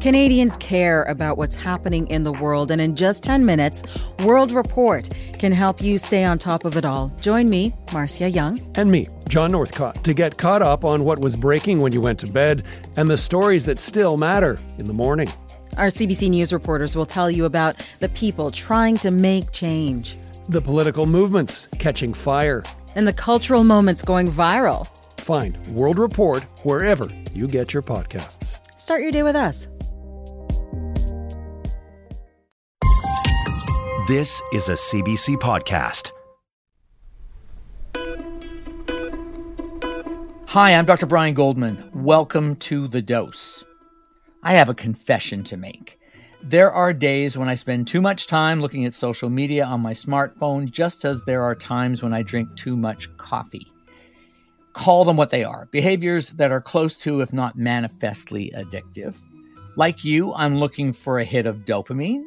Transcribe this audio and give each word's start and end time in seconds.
Canadians 0.00 0.56
care 0.56 1.02
about 1.04 1.36
what's 1.36 1.54
happening 1.54 2.06
in 2.06 2.22
the 2.22 2.32
world, 2.32 2.70
and 2.70 2.80
in 2.80 2.96
just 2.96 3.22
10 3.22 3.44
minutes, 3.44 3.82
World 4.20 4.50
Report 4.50 5.10
can 5.38 5.52
help 5.52 5.82
you 5.82 5.98
stay 5.98 6.24
on 6.24 6.38
top 6.38 6.64
of 6.64 6.78
it 6.78 6.86
all. 6.86 7.10
Join 7.20 7.50
me, 7.50 7.74
Marcia 7.92 8.30
Young. 8.30 8.58
And 8.76 8.90
me, 8.90 9.04
John 9.28 9.52
Northcott, 9.52 10.02
to 10.04 10.14
get 10.14 10.38
caught 10.38 10.62
up 10.62 10.86
on 10.86 11.04
what 11.04 11.18
was 11.18 11.36
breaking 11.36 11.80
when 11.80 11.92
you 11.92 12.00
went 12.00 12.18
to 12.20 12.32
bed 12.32 12.64
and 12.96 13.10
the 13.10 13.18
stories 13.18 13.66
that 13.66 13.78
still 13.78 14.16
matter 14.16 14.56
in 14.78 14.86
the 14.86 14.94
morning. 14.94 15.28
Our 15.76 15.88
CBC 15.88 16.30
News 16.30 16.50
reporters 16.50 16.96
will 16.96 17.04
tell 17.04 17.30
you 17.30 17.44
about 17.44 17.84
the 17.98 18.08
people 18.08 18.50
trying 18.50 18.96
to 18.98 19.10
make 19.10 19.52
change, 19.52 20.16
the 20.48 20.62
political 20.62 21.04
movements 21.04 21.68
catching 21.78 22.14
fire, 22.14 22.62
and 22.94 23.06
the 23.06 23.12
cultural 23.12 23.64
moments 23.64 24.02
going 24.02 24.30
viral. 24.30 24.86
Find 25.20 25.58
World 25.68 25.98
Report 25.98 26.42
wherever 26.64 27.06
you 27.34 27.46
get 27.46 27.74
your 27.74 27.82
podcasts. 27.82 28.56
Start 28.80 29.02
your 29.02 29.12
day 29.12 29.22
with 29.22 29.36
us. 29.36 29.68
This 34.10 34.42
is 34.52 34.68
a 34.68 34.72
CBC 34.72 35.36
podcast. 35.36 36.10
Hi, 40.46 40.74
I'm 40.74 40.84
Dr. 40.84 41.06
Brian 41.06 41.32
Goldman. 41.32 41.88
Welcome 41.94 42.56
to 42.56 42.88
The 42.88 43.02
Dose. 43.02 43.64
I 44.42 44.54
have 44.54 44.68
a 44.68 44.74
confession 44.74 45.44
to 45.44 45.56
make. 45.56 46.00
There 46.42 46.72
are 46.72 46.92
days 46.92 47.38
when 47.38 47.48
I 47.48 47.54
spend 47.54 47.86
too 47.86 48.00
much 48.00 48.26
time 48.26 48.60
looking 48.60 48.84
at 48.84 48.96
social 48.96 49.30
media 49.30 49.64
on 49.64 49.80
my 49.80 49.92
smartphone, 49.92 50.72
just 50.72 51.04
as 51.04 51.22
there 51.22 51.44
are 51.44 51.54
times 51.54 52.02
when 52.02 52.12
I 52.12 52.22
drink 52.22 52.48
too 52.56 52.76
much 52.76 53.16
coffee. 53.16 53.68
Call 54.72 55.04
them 55.04 55.16
what 55.16 55.30
they 55.30 55.44
are 55.44 55.68
behaviors 55.70 56.30
that 56.30 56.50
are 56.50 56.60
close 56.60 56.98
to, 56.98 57.20
if 57.20 57.32
not 57.32 57.56
manifestly 57.56 58.52
addictive. 58.56 59.14
Like 59.76 60.02
you, 60.02 60.34
I'm 60.34 60.58
looking 60.58 60.92
for 60.92 61.20
a 61.20 61.24
hit 61.24 61.46
of 61.46 61.58
dopamine 61.58 62.24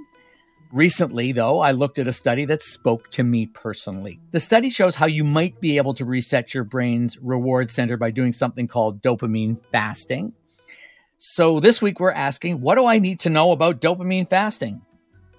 Recently, 0.73 1.33
though, 1.33 1.59
I 1.59 1.69
looked 1.69 1.99
at 1.99 2.07
a 2.07 2.11
study 2.11 2.45
that 2.45 2.63
spoke 2.63 3.11
to 3.11 3.23
me 3.23 3.45
personally. 3.45 4.19
The 4.31 4.39
study 4.39 4.71
shows 4.71 4.95
how 4.95 5.05
you 5.05 5.23
might 5.23 5.61
be 5.61 5.77
able 5.77 5.93
to 5.93 6.03
reset 6.03 6.55
your 6.55 6.63
brain's 6.63 7.15
reward 7.19 7.69
center 7.69 7.95
by 7.95 8.09
doing 8.09 8.33
something 8.33 8.67
called 8.67 8.99
dopamine 8.99 9.63
fasting. 9.71 10.33
So 11.19 11.59
this 11.59 11.79
week 11.79 11.99
we're 11.99 12.09
asking, 12.09 12.59
what 12.59 12.73
do 12.73 12.87
I 12.87 12.97
need 12.97 13.19
to 13.19 13.29
know 13.29 13.51
about 13.51 13.81
dopamine 13.81 14.27
fasting? 14.27 14.81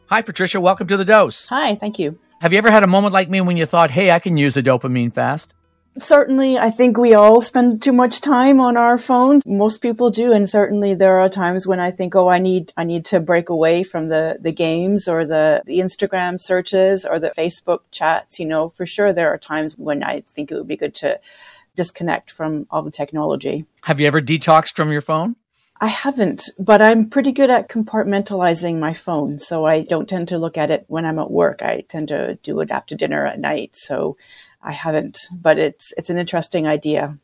Hi, 0.07 0.23
Patricia. 0.23 0.61
Welcome 0.61 0.87
to 0.87 0.97
the 0.97 1.05
dose. 1.05 1.49
Hi, 1.49 1.75
thank 1.75 1.99
you. 1.99 2.17
Have 2.41 2.53
you 2.53 2.59
ever 2.59 2.71
had 2.71 2.85
a 2.85 2.87
moment 2.87 3.13
like 3.13 3.29
me 3.29 3.41
when 3.41 3.57
you 3.57 3.67
thought, 3.67 3.91
hey, 3.91 4.13
I 4.13 4.21
can 4.21 4.37
use 4.37 4.57
a 4.57 4.63
dopamine 4.63 5.13
fast? 5.13 5.54
Certainly, 5.99 6.59
I 6.59 6.71
think 6.71 6.97
we 6.97 7.15
all 7.15 7.41
spend 7.41 7.81
too 7.81 7.93
much 7.93 8.21
time 8.21 8.61
on 8.61 8.77
our 8.77 8.99
phones. 8.99 9.47
Most 9.47 9.81
people 9.81 10.11
do, 10.11 10.33
and 10.33 10.51
certainly 10.51 10.95
there 10.95 11.21
are 11.21 11.29
times 11.29 11.67
when 11.67 11.79
I 11.79 11.93
think, 11.93 12.17
oh, 12.17 12.29
I 12.29 12.41
need, 12.41 12.73
I 12.77 12.83
need 12.85 13.05
to 13.07 13.21
break 13.21 13.49
away 13.49 13.85
from 13.85 14.09
the, 14.09 14.37
the 14.41 14.51
games 14.53 15.07
or 15.07 15.25
the, 15.25 15.63
the 15.67 15.79
Instagram 15.79 16.41
searches 16.41 17.05
or 17.05 17.21
the 17.21 17.33
Facebook 17.39 17.81
chats. 17.93 18.41
You 18.41 18.47
know, 18.47 18.71
for 18.77 18.87
sure 18.87 19.13
there 19.13 19.33
are 19.33 19.39
times 19.39 19.75
when 19.79 20.03
I 20.03 20.23
think 20.23 20.51
it 20.51 20.57
would 20.57 20.67
be 20.67 20.77
good 20.77 20.97
to 20.97 21.21
disconnect 21.77 22.31
from 22.31 22.67
all 22.71 22.83
the 22.83 22.91
technology. 22.91 23.65
Have 23.83 24.01
you 24.01 24.07
ever 24.07 24.21
detoxed 24.21 24.75
from 24.75 24.91
your 24.91 25.01
phone? 25.01 25.37
I 25.81 25.89
haven't, 25.89 26.51
but 26.59 26.81
I'm 26.81 27.11
pretty 27.11 27.33
good 27.33 27.51
at 27.51 27.69
compartmentalizing 27.69 28.79
my 28.79 28.95
phone. 28.95 29.41
So 29.41 29.65
I 29.65 29.83
don't 29.83 30.09
tend 30.09 30.29
to 30.29 30.39
look 30.39 30.57
at 30.57 30.71
it 30.71 30.85
when 30.89 31.05
I'm 31.05 31.19
at 31.19 31.31
work. 31.31 31.63
I 31.63 31.83
tend 31.89 32.09
to 32.09 32.39
do 32.43 32.61
it 32.61 32.71
after 32.71 32.95
dinner 32.95 33.27
at 33.27 33.41
night. 33.41 33.77
So 33.77 34.17
I 34.65 34.73
haven't, 34.73 35.19
but 35.31 35.59
it's 35.59 35.93
it's 35.97 36.11
an 36.11 36.17
interesting 36.17 36.67
idea. 36.67 37.19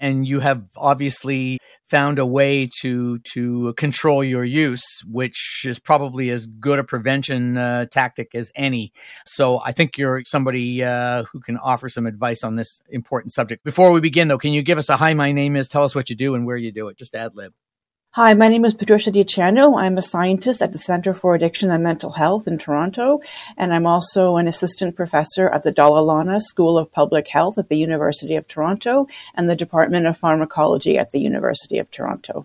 And 0.00 0.26
you 0.26 0.40
have 0.40 0.64
obviously 0.76 1.58
found 1.88 2.18
a 2.18 2.26
way 2.26 2.68
to 2.80 3.18
to 3.34 3.74
control 3.74 4.24
your 4.24 4.44
use, 4.44 4.84
which 5.06 5.64
is 5.64 5.78
probably 5.78 6.30
as 6.30 6.46
good 6.46 6.78
a 6.78 6.84
prevention 6.84 7.56
uh, 7.58 7.86
tactic 7.86 8.34
as 8.34 8.50
any. 8.54 8.92
So 9.26 9.60
I 9.60 9.72
think 9.72 9.98
you're 9.98 10.22
somebody 10.24 10.82
uh, 10.82 11.24
who 11.24 11.40
can 11.40 11.58
offer 11.58 11.88
some 11.88 12.06
advice 12.06 12.42
on 12.42 12.56
this 12.56 12.80
important 12.88 13.32
subject. 13.32 13.64
Before 13.64 13.92
we 13.92 14.00
begin, 14.00 14.28
though, 14.28 14.38
can 14.38 14.52
you 14.52 14.62
give 14.62 14.78
us 14.78 14.88
a 14.88 14.96
hi? 14.96 15.14
My 15.14 15.32
name 15.32 15.56
is. 15.56 15.68
Tell 15.68 15.84
us 15.84 15.94
what 15.94 16.08
you 16.08 16.16
do 16.16 16.34
and 16.34 16.46
where 16.46 16.56
you 16.56 16.72
do 16.72 16.88
it. 16.88 16.96
Just 16.96 17.14
ad 17.14 17.34
lib. 17.34 17.52
Hi, 18.18 18.34
my 18.34 18.48
name 18.48 18.64
is 18.64 18.74
Patricia 18.74 19.12
Di 19.12 19.22
Ciano. 19.22 19.78
I'm 19.78 19.96
a 19.96 20.02
scientist 20.02 20.60
at 20.60 20.72
the 20.72 20.78
Center 20.78 21.14
for 21.14 21.36
Addiction 21.36 21.70
and 21.70 21.84
Mental 21.84 22.10
Health 22.10 22.48
in 22.48 22.58
Toronto, 22.58 23.20
and 23.56 23.72
I'm 23.72 23.86
also 23.86 24.38
an 24.38 24.48
assistant 24.48 24.96
professor 24.96 25.48
at 25.48 25.62
the 25.62 25.70
Dalla 25.70 26.00
Lana 26.00 26.40
School 26.40 26.76
of 26.78 26.90
Public 26.90 27.28
Health 27.28 27.58
at 27.58 27.68
the 27.68 27.76
University 27.76 28.34
of 28.34 28.48
Toronto 28.48 29.06
and 29.36 29.48
the 29.48 29.54
Department 29.54 30.08
of 30.08 30.18
Pharmacology 30.18 30.98
at 30.98 31.10
the 31.10 31.20
University 31.20 31.78
of 31.78 31.92
Toronto. 31.92 32.44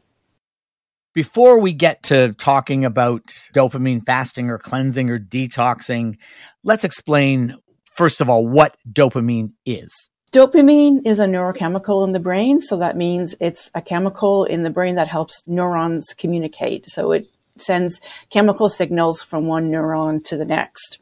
Before 1.15 1.59
we 1.59 1.73
get 1.73 2.03
to 2.03 2.33
talking 2.33 2.85
about 2.85 3.25
dopamine 3.51 4.05
fasting 4.05 4.51
or 4.51 4.59
cleansing 4.59 5.09
or 5.09 5.17
detoxing, 5.17 6.17
let's 6.63 6.83
explain, 6.83 7.55
first 7.95 8.21
of 8.21 8.29
all, 8.29 8.45
what 8.47 8.77
dopamine 8.87 9.53
is. 9.65 10.11
Dopamine 10.33 11.05
is 11.05 11.19
a 11.19 11.27
neurochemical 11.27 12.03
in 12.03 12.11
the 12.11 12.19
brain, 12.19 12.59
so 12.59 12.77
that 12.77 12.97
means 12.97 13.35
it's 13.39 13.69
a 13.75 13.83
chemical 13.83 14.45
in 14.45 14.63
the 14.63 14.71
brain 14.71 14.95
that 14.95 15.07
helps 15.07 15.43
neurons 15.45 16.15
communicate. 16.17 16.89
So 16.89 17.11
it 17.11 17.27
sends 17.57 18.01
chemical 18.31 18.67
signals 18.67 19.21
from 19.21 19.45
one 19.45 19.69
neuron 19.69 20.25
to 20.25 20.35
the 20.35 20.43
next. 20.43 20.97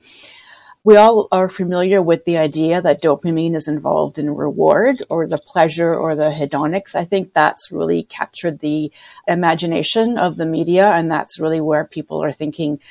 We 0.84 0.98
all 0.98 1.30
are 1.32 1.48
familiar 1.48 2.02
with 2.02 2.26
the 2.26 2.40
idea 2.40 2.82
that 2.82 3.02
dopamine 3.02 3.56
is 3.56 3.70
involved 3.70 4.20
in 4.20 4.36
reward 4.36 5.02
or 5.10 5.26
the 5.28 5.38
pleasure 5.38 5.96
or 5.96 6.14
the 6.14 6.32
hedonics. 6.32 6.94
I 6.94 7.06
think 7.06 7.34
that's 7.34 7.72
really 7.72 8.04
captured 8.04 8.60
the 8.60 8.92
imagination 9.30 10.18
of 10.18 10.36
the 10.36 10.46
media, 10.46 10.90
and 10.90 11.10
that's 11.10 11.40
really 11.40 11.62
where 11.62 11.86
people 11.86 12.22
are 12.22 12.34
thinking 12.34 12.82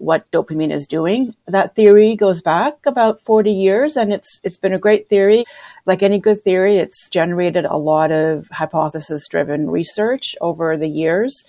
what 0.00 0.30
dopamine 0.30 0.72
is 0.72 0.86
doing. 0.86 1.34
That 1.46 1.74
theory 1.74 2.16
goes 2.16 2.40
back 2.40 2.74
about 2.86 3.20
40 3.22 3.52
years 3.52 3.96
and 3.96 4.12
it's 4.12 4.40
it's 4.42 4.56
been 4.56 4.72
a 4.72 4.78
great 4.78 5.08
theory. 5.08 5.44
Like 5.84 6.02
any 6.02 6.18
good 6.18 6.40
theory, 6.42 6.78
it's 6.78 7.08
generated 7.10 7.66
a 7.66 7.76
lot 7.76 8.10
of 8.10 8.48
hypothesis 8.50 9.28
driven 9.28 9.70
research 9.70 10.34
over 10.40 10.76
the 10.76 10.88
years. 10.88 11.44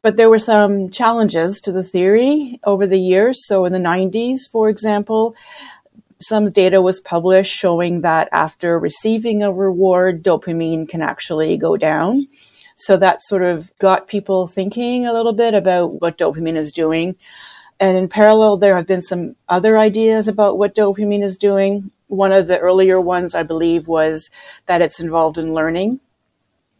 But 0.00 0.16
there 0.16 0.30
were 0.30 0.38
some 0.38 0.90
challenges 0.90 1.60
to 1.60 1.72
the 1.72 1.84
theory 1.84 2.60
over 2.64 2.86
the 2.86 3.00
years. 3.00 3.46
So 3.46 3.64
in 3.64 3.72
the 3.72 3.78
90s, 3.78 4.40
for 4.50 4.68
example, 4.68 5.34
some 6.20 6.50
data 6.50 6.80
was 6.80 7.00
published 7.00 7.52
showing 7.52 8.02
that 8.02 8.28
after 8.32 8.78
receiving 8.78 9.42
a 9.42 9.52
reward, 9.52 10.22
dopamine 10.22 10.88
can 10.88 11.02
actually 11.02 11.56
go 11.56 11.76
down. 11.76 12.28
So 12.76 12.96
that 12.96 13.22
sort 13.22 13.42
of 13.42 13.70
got 13.78 14.08
people 14.08 14.48
thinking 14.48 15.06
a 15.06 15.12
little 15.12 15.32
bit 15.32 15.54
about 15.54 16.00
what 16.00 16.18
dopamine 16.18 16.56
is 16.56 16.72
doing. 16.72 17.16
And 17.82 17.98
in 17.98 18.08
parallel, 18.08 18.58
there 18.58 18.76
have 18.76 18.86
been 18.86 19.02
some 19.02 19.34
other 19.48 19.76
ideas 19.76 20.28
about 20.28 20.56
what 20.56 20.76
dopamine 20.76 21.24
is 21.24 21.36
doing. 21.36 21.90
One 22.06 22.30
of 22.30 22.46
the 22.46 22.60
earlier 22.60 23.00
ones, 23.00 23.34
I 23.34 23.42
believe, 23.42 23.88
was 23.88 24.30
that 24.66 24.80
it's 24.80 25.00
involved 25.00 25.36
in 25.36 25.52
learning 25.52 25.98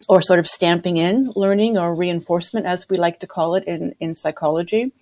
or 0.08 0.22
sort 0.22 0.38
of 0.38 0.46
stamping 0.46 0.98
in 0.98 1.32
learning 1.34 1.76
or 1.76 1.92
reinforcement, 1.92 2.66
as 2.66 2.88
we 2.88 2.98
like 2.98 3.18
to 3.18 3.26
call 3.26 3.56
it 3.56 3.64
in, 3.64 3.96
in 3.98 4.14
psychology. 4.14 4.92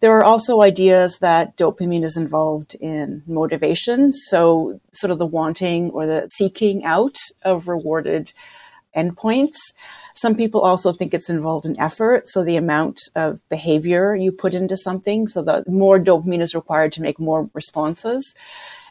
There 0.00 0.16
are 0.16 0.24
also 0.24 0.62
ideas 0.62 1.18
that 1.18 1.58
dopamine 1.58 2.04
is 2.04 2.16
involved 2.16 2.74
in 2.76 3.22
motivation. 3.26 4.14
So 4.14 4.80
sort 4.94 5.10
of 5.10 5.18
the 5.18 5.26
wanting 5.26 5.90
or 5.90 6.06
the 6.06 6.30
seeking 6.32 6.86
out 6.86 7.18
of 7.42 7.68
rewarded 7.68 8.32
endpoints. 8.98 9.56
Some 10.14 10.34
people 10.34 10.60
also 10.60 10.92
think 10.92 11.14
it's 11.14 11.30
involved 11.30 11.66
in 11.66 11.80
effort. 11.80 12.28
So 12.28 12.42
the 12.42 12.56
amount 12.56 12.98
of 13.14 13.40
behavior 13.48 14.14
you 14.14 14.32
put 14.32 14.54
into 14.54 14.76
something. 14.76 15.28
So 15.28 15.42
the 15.42 15.64
more 15.68 15.98
dopamine 15.98 16.42
is 16.42 16.54
required 16.54 16.92
to 16.94 17.02
make 17.02 17.20
more 17.20 17.48
responses. 17.54 18.34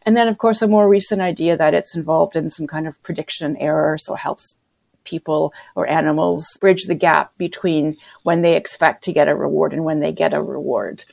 And 0.04 0.16
then, 0.16 0.30
of 0.30 0.38
course, 0.38 0.62
a 0.62 0.68
more 0.68 0.88
recent 0.88 1.22
idea 1.22 1.58
that 1.58 1.74
it's 1.74 1.96
involved 1.96 2.38
in 2.38 2.50
some 2.50 2.66
kind 2.66 2.88
of 2.88 3.02
prediction 3.04 3.58
error. 3.58 3.98
So 3.98 4.14
it 4.16 4.20
helps 4.20 4.56
people 5.04 5.54
or 5.76 5.88
animals 5.88 6.46
bridge 6.62 6.86
the 6.86 6.96
gap 6.96 7.38
between 7.38 7.98
when 8.24 8.42
they 8.42 8.56
expect 8.56 9.04
to 9.04 9.14
get 9.14 9.28
a 9.28 9.36
reward 9.36 9.74
and 9.74 9.84
when 9.84 10.00
they 10.00 10.12
get 10.12 10.34
a 10.34 10.42
reward. 10.42 11.04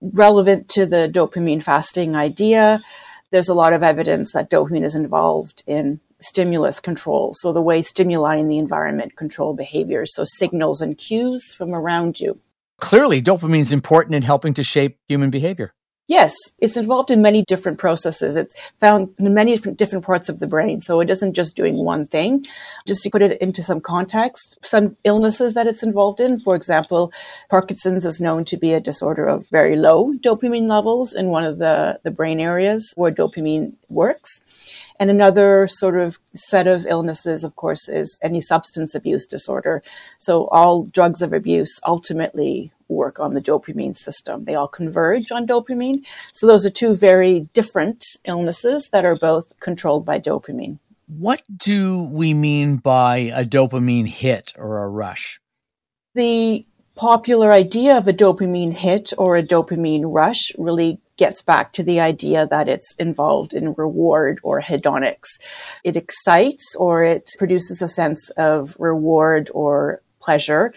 Relevant 0.00 0.68
to 0.70 0.86
the 0.86 1.10
dopamine 1.12 1.62
fasting 1.62 2.14
idea, 2.16 2.82
there's 3.30 3.48
a 3.48 3.54
lot 3.54 3.72
of 3.72 3.82
evidence 3.82 4.32
that 4.32 4.50
dopamine 4.50 4.84
is 4.84 4.96
involved 4.96 5.62
in 5.66 6.00
stimulus 6.20 6.80
control. 6.80 7.34
So 7.34 7.52
the 7.52 7.62
way 7.62 7.82
stimuli 7.82 8.36
in 8.36 8.48
the 8.48 8.58
environment 8.58 9.16
control 9.16 9.54
behaviors. 9.54 10.14
So 10.14 10.24
signals 10.24 10.80
and 10.80 10.96
cues 10.96 11.52
from 11.52 11.74
around 11.74 12.20
you. 12.20 12.38
Clearly, 12.78 13.20
dopamine 13.20 13.60
is 13.60 13.72
important 13.72 14.14
in 14.14 14.22
helping 14.22 14.54
to 14.54 14.64
shape 14.64 14.96
human 15.06 15.30
behavior. 15.30 15.72
Yes, 16.10 16.34
it's 16.58 16.76
involved 16.76 17.12
in 17.12 17.22
many 17.22 17.44
different 17.46 17.78
processes. 17.78 18.34
It's 18.34 18.52
found 18.80 19.14
in 19.20 19.32
many 19.32 19.54
different, 19.54 19.78
different 19.78 20.04
parts 20.04 20.28
of 20.28 20.40
the 20.40 20.48
brain. 20.48 20.80
So 20.80 20.98
it 20.98 21.08
isn't 21.08 21.34
just 21.34 21.54
doing 21.54 21.76
one 21.76 22.08
thing. 22.08 22.46
Just 22.84 23.04
to 23.04 23.10
put 23.10 23.22
it 23.22 23.40
into 23.40 23.62
some 23.62 23.80
context, 23.80 24.58
some 24.64 24.96
illnesses 25.04 25.54
that 25.54 25.68
it's 25.68 25.84
involved 25.84 26.18
in, 26.18 26.40
for 26.40 26.56
example, 26.56 27.12
Parkinson's 27.48 28.04
is 28.04 28.20
known 28.20 28.44
to 28.46 28.56
be 28.56 28.72
a 28.72 28.80
disorder 28.80 29.28
of 29.28 29.46
very 29.52 29.76
low 29.76 30.12
dopamine 30.14 30.68
levels 30.68 31.12
in 31.12 31.28
one 31.28 31.44
of 31.44 31.58
the, 31.58 32.00
the 32.02 32.10
brain 32.10 32.40
areas 32.40 32.92
where 32.96 33.12
dopamine 33.12 33.74
works. 33.88 34.40
And 35.00 35.10
another 35.10 35.66
sort 35.66 35.98
of 35.98 36.18
set 36.34 36.66
of 36.66 36.86
illnesses, 36.86 37.42
of 37.42 37.56
course, 37.56 37.88
is 37.88 38.18
any 38.22 38.42
substance 38.42 38.94
abuse 38.94 39.26
disorder. 39.26 39.82
So 40.18 40.46
all 40.48 40.84
drugs 40.84 41.22
of 41.22 41.32
abuse 41.32 41.80
ultimately 41.86 42.70
work 42.88 43.18
on 43.18 43.32
the 43.32 43.40
dopamine 43.40 43.96
system. 43.96 44.44
They 44.44 44.54
all 44.54 44.68
converge 44.68 45.32
on 45.32 45.46
dopamine. 45.46 46.04
So 46.34 46.46
those 46.46 46.66
are 46.66 46.70
two 46.70 46.94
very 46.94 47.48
different 47.54 48.04
illnesses 48.26 48.90
that 48.92 49.06
are 49.06 49.16
both 49.16 49.58
controlled 49.58 50.04
by 50.04 50.20
dopamine. 50.20 50.78
What 51.06 51.42
do 51.56 52.02
we 52.02 52.34
mean 52.34 52.76
by 52.76 53.32
a 53.34 53.44
dopamine 53.44 54.06
hit 54.06 54.52
or 54.56 54.84
a 54.84 54.88
rush? 54.88 55.40
The 56.14 56.66
popular 56.94 57.52
idea 57.52 57.96
of 57.96 58.06
a 58.06 58.12
dopamine 58.12 58.74
hit 58.74 59.14
or 59.16 59.36
a 59.36 59.42
dopamine 59.42 60.02
rush 60.04 60.52
really 60.58 61.00
gets 61.20 61.42
back 61.42 61.74
to 61.74 61.82
the 61.82 62.00
idea 62.00 62.46
that 62.46 62.66
it's 62.66 62.94
involved 62.98 63.52
in 63.52 63.74
reward 63.74 64.40
or 64.42 64.62
hedonics. 64.62 65.28
It 65.84 65.94
excites 65.94 66.74
or 66.74 67.04
it 67.04 67.28
produces 67.36 67.82
a 67.82 67.88
sense 67.88 68.30
of 68.38 68.74
reward 68.78 69.50
or 69.52 70.00
pleasure 70.18 70.72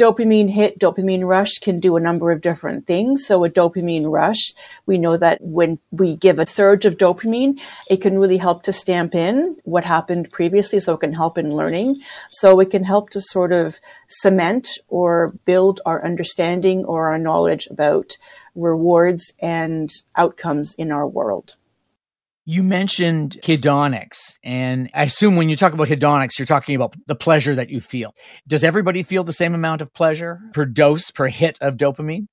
dopamine 0.00 0.48
hit, 0.48 0.78
dopamine 0.78 1.26
rush 1.26 1.58
can 1.60 1.78
do 1.78 1.96
a 1.96 2.00
number 2.00 2.30
of 2.30 2.40
different 2.40 2.86
things. 2.86 3.26
So 3.26 3.44
a 3.44 3.50
dopamine 3.50 4.10
rush, 4.10 4.54
we 4.86 4.96
know 4.96 5.18
that 5.18 5.38
when 5.42 5.78
we 5.90 6.16
give 6.16 6.38
a 6.38 6.46
surge 6.46 6.86
of 6.86 6.96
dopamine, 6.96 7.60
it 7.88 8.00
can 8.00 8.18
really 8.18 8.38
help 8.38 8.62
to 8.62 8.72
stamp 8.72 9.14
in 9.14 9.58
what 9.64 9.84
happened 9.84 10.30
previously. 10.32 10.80
So 10.80 10.94
it 10.94 11.00
can 11.00 11.12
help 11.12 11.36
in 11.36 11.54
learning. 11.54 12.00
So 12.30 12.60
it 12.60 12.70
can 12.70 12.82
help 12.82 13.10
to 13.10 13.20
sort 13.20 13.52
of 13.52 13.78
cement 14.08 14.68
or 14.88 15.34
build 15.44 15.82
our 15.84 16.02
understanding 16.02 16.86
or 16.86 17.10
our 17.10 17.18
knowledge 17.18 17.66
about 17.70 18.16
rewards 18.54 19.32
and 19.38 19.92
outcomes 20.16 20.74
in 20.78 20.90
our 20.90 21.06
world. 21.06 21.56
You 22.52 22.64
mentioned 22.64 23.38
hedonics, 23.44 24.36
and 24.42 24.90
I 24.92 25.04
assume 25.04 25.36
when 25.36 25.48
you 25.48 25.54
talk 25.54 25.72
about 25.72 25.86
hedonics, 25.86 26.36
you're 26.36 26.46
talking 26.46 26.74
about 26.74 26.96
the 27.06 27.14
pleasure 27.14 27.54
that 27.54 27.70
you 27.70 27.80
feel. 27.80 28.12
Does 28.48 28.64
everybody 28.64 29.04
feel 29.04 29.22
the 29.22 29.32
same 29.32 29.54
amount 29.54 29.82
of 29.82 29.94
pleasure 29.94 30.40
per 30.52 30.64
dose, 30.64 31.12
per 31.12 31.28
hit 31.28 31.58
of 31.60 31.76
dopamine? 31.76 32.26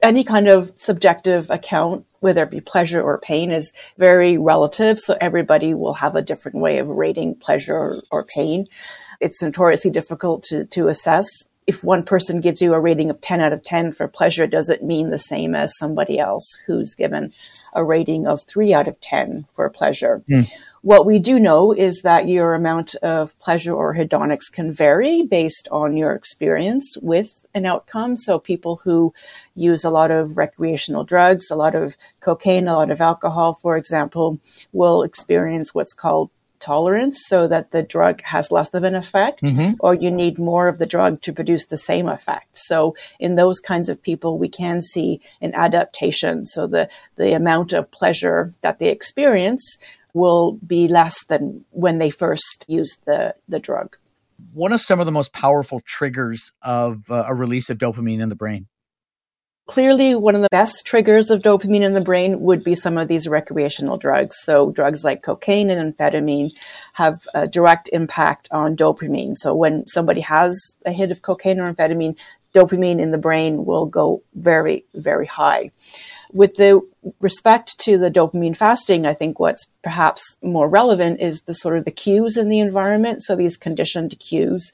Any 0.00 0.22
kind 0.22 0.46
of 0.46 0.70
subjective 0.76 1.50
account, 1.50 2.06
whether 2.20 2.44
it 2.44 2.50
be 2.52 2.60
pleasure 2.60 3.02
or 3.02 3.18
pain, 3.18 3.50
is 3.50 3.72
very 3.98 4.38
relative. 4.38 5.00
So 5.00 5.16
everybody 5.20 5.74
will 5.74 5.94
have 5.94 6.14
a 6.14 6.22
different 6.22 6.58
way 6.58 6.78
of 6.78 6.86
rating 6.86 7.34
pleasure 7.34 8.00
or, 8.12 8.24
pain. 8.24 8.66
It's 9.20 9.42
notoriously 9.42 9.90
difficult 9.90 10.44
to, 10.44 10.66
to 10.66 10.86
assess 10.86 11.26
if 11.66 11.82
one 11.82 12.02
person 12.02 12.40
gives 12.40 12.60
you 12.60 12.74
a 12.74 12.80
rating 12.80 13.10
of 13.10 13.20
10 13.20 13.40
out 13.40 13.52
of 13.52 13.62
10 13.62 13.92
for 13.92 14.06
pleasure, 14.06 14.46
does 14.46 14.68
it 14.68 14.82
mean 14.82 15.10
the 15.10 15.18
same 15.18 15.54
as 15.54 15.76
somebody 15.78 16.18
else 16.18 16.58
who's 16.66 16.94
given 16.94 17.32
a 17.72 17.84
rating 17.84 18.26
of 18.26 18.42
3 18.42 18.74
out 18.74 18.88
of 18.88 19.00
10 19.00 19.46
for 19.54 19.68
pleasure? 19.70 20.22
Mm. 20.30 20.48
What 20.82 21.06
we 21.06 21.18
do 21.18 21.38
know 21.38 21.72
is 21.72 22.02
that 22.02 22.28
your 22.28 22.52
amount 22.52 22.94
of 22.96 23.38
pleasure 23.38 23.72
or 23.72 23.94
hedonics 23.94 24.52
can 24.52 24.70
vary 24.70 25.22
based 25.22 25.66
on 25.72 25.96
your 25.96 26.12
experience 26.12 26.98
with 27.00 27.46
an 27.54 27.64
outcome. 27.64 28.18
So 28.18 28.38
people 28.38 28.82
who 28.84 29.14
use 29.54 29.82
a 29.84 29.90
lot 29.90 30.10
of 30.10 30.36
recreational 30.36 31.04
drugs, 31.04 31.50
a 31.50 31.56
lot 31.56 31.74
of 31.74 31.96
cocaine, 32.20 32.68
a 32.68 32.76
lot 32.76 32.90
of 32.90 33.00
alcohol, 33.00 33.58
for 33.62 33.78
example, 33.78 34.38
will 34.72 35.02
experience 35.02 35.72
what's 35.72 35.94
called 35.94 36.30
tolerance 36.64 37.18
so 37.26 37.46
that 37.48 37.70
the 37.70 37.82
drug 37.82 38.22
has 38.22 38.50
less 38.50 38.72
of 38.74 38.84
an 38.84 38.94
effect, 38.94 39.42
mm-hmm. 39.42 39.74
or 39.80 39.94
you 39.94 40.10
need 40.10 40.38
more 40.38 40.66
of 40.68 40.78
the 40.78 40.86
drug 40.86 41.20
to 41.22 41.32
produce 41.32 41.66
the 41.66 41.76
same 41.76 42.08
effect. 42.08 42.48
So 42.70 42.96
in 43.20 43.36
those 43.36 43.60
kinds 43.60 43.88
of 43.88 44.02
people, 44.02 44.38
we 44.38 44.48
can 44.48 44.80
see 44.80 45.20
an 45.40 45.52
adaptation. 45.54 46.46
So 46.46 46.66
the, 46.66 46.88
the 47.16 47.32
amount 47.34 47.72
of 47.72 47.90
pleasure 47.90 48.54
that 48.62 48.78
they 48.78 48.88
experience 48.88 49.64
will 50.14 50.52
be 50.66 50.88
less 50.88 51.24
than 51.24 51.64
when 51.70 51.98
they 51.98 52.10
first 52.10 52.64
used 52.68 52.98
the, 53.04 53.34
the 53.48 53.58
drug. 53.58 53.96
What 54.52 54.72
are 54.72 54.78
some 54.78 55.00
of 55.00 55.06
the 55.06 55.12
most 55.12 55.32
powerful 55.32 55.80
triggers 55.84 56.52
of 56.62 57.10
uh, 57.10 57.24
a 57.26 57.34
release 57.34 57.68
of 57.70 57.78
dopamine 57.78 58.20
in 58.20 58.28
the 58.28 58.34
brain? 58.34 58.66
Clearly, 59.66 60.14
one 60.14 60.34
of 60.34 60.42
the 60.42 60.48
best 60.50 60.84
triggers 60.84 61.30
of 61.30 61.40
dopamine 61.40 61.86
in 61.86 61.94
the 61.94 62.00
brain 62.02 62.42
would 62.42 62.62
be 62.62 62.74
some 62.74 62.98
of 62.98 63.08
these 63.08 63.26
recreational 63.26 63.96
drugs. 63.96 64.36
So, 64.42 64.70
drugs 64.70 65.02
like 65.02 65.22
cocaine 65.22 65.70
and 65.70 65.96
amphetamine 65.96 66.50
have 66.92 67.26
a 67.32 67.48
direct 67.48 67.88
impact 67.90 68.46
on 68.50 68.76
dopamine. 68.76 69.36
So, 69.36 69.54
when 69.54 69.86
somebody 69.86 70.20
has 70.20 70.54
a 70.84 70.92
hit 70.92 71.10
of 71.10 71.22
cocaine 71.22 71.60
or 71.60 71.72
amphetamine, 71.72 72.16
dopamine 72.54 73.00
in 73.00 73.10
the 73.10 73.16
brain 73.16 73.64
will 73.64 73.86
go 73.86 74.22
very, 74.34 74.84
very 74.94 75.26
high. 75.26 75.70
With 76.30 76.56
the 76.56 76.82
respect 77.20 77.78
to 77.80 77.96
the 77.96 78.10
dopamine 78.10 78.56
fasting, 78.56 79.06
I 79.06 79.14
think 79.14 79.40
what's 79.40 79.66
perhaps 79.82 80.36
more 80.42 80.68
relevant 80.68 81.22
is 81.22 81.40
the 81.40 81.54
sort 81.54 81.78
of 81.78 81.86
the 81.86 81.90
cues 81.90 82.36
in 82.36 82.50
the 82.50 82.60
environment. 82.60 83.22
So, 83.22 83.34
these 83.34 83.56
conditioned 83.56 84.14
cues. 84.20 84.72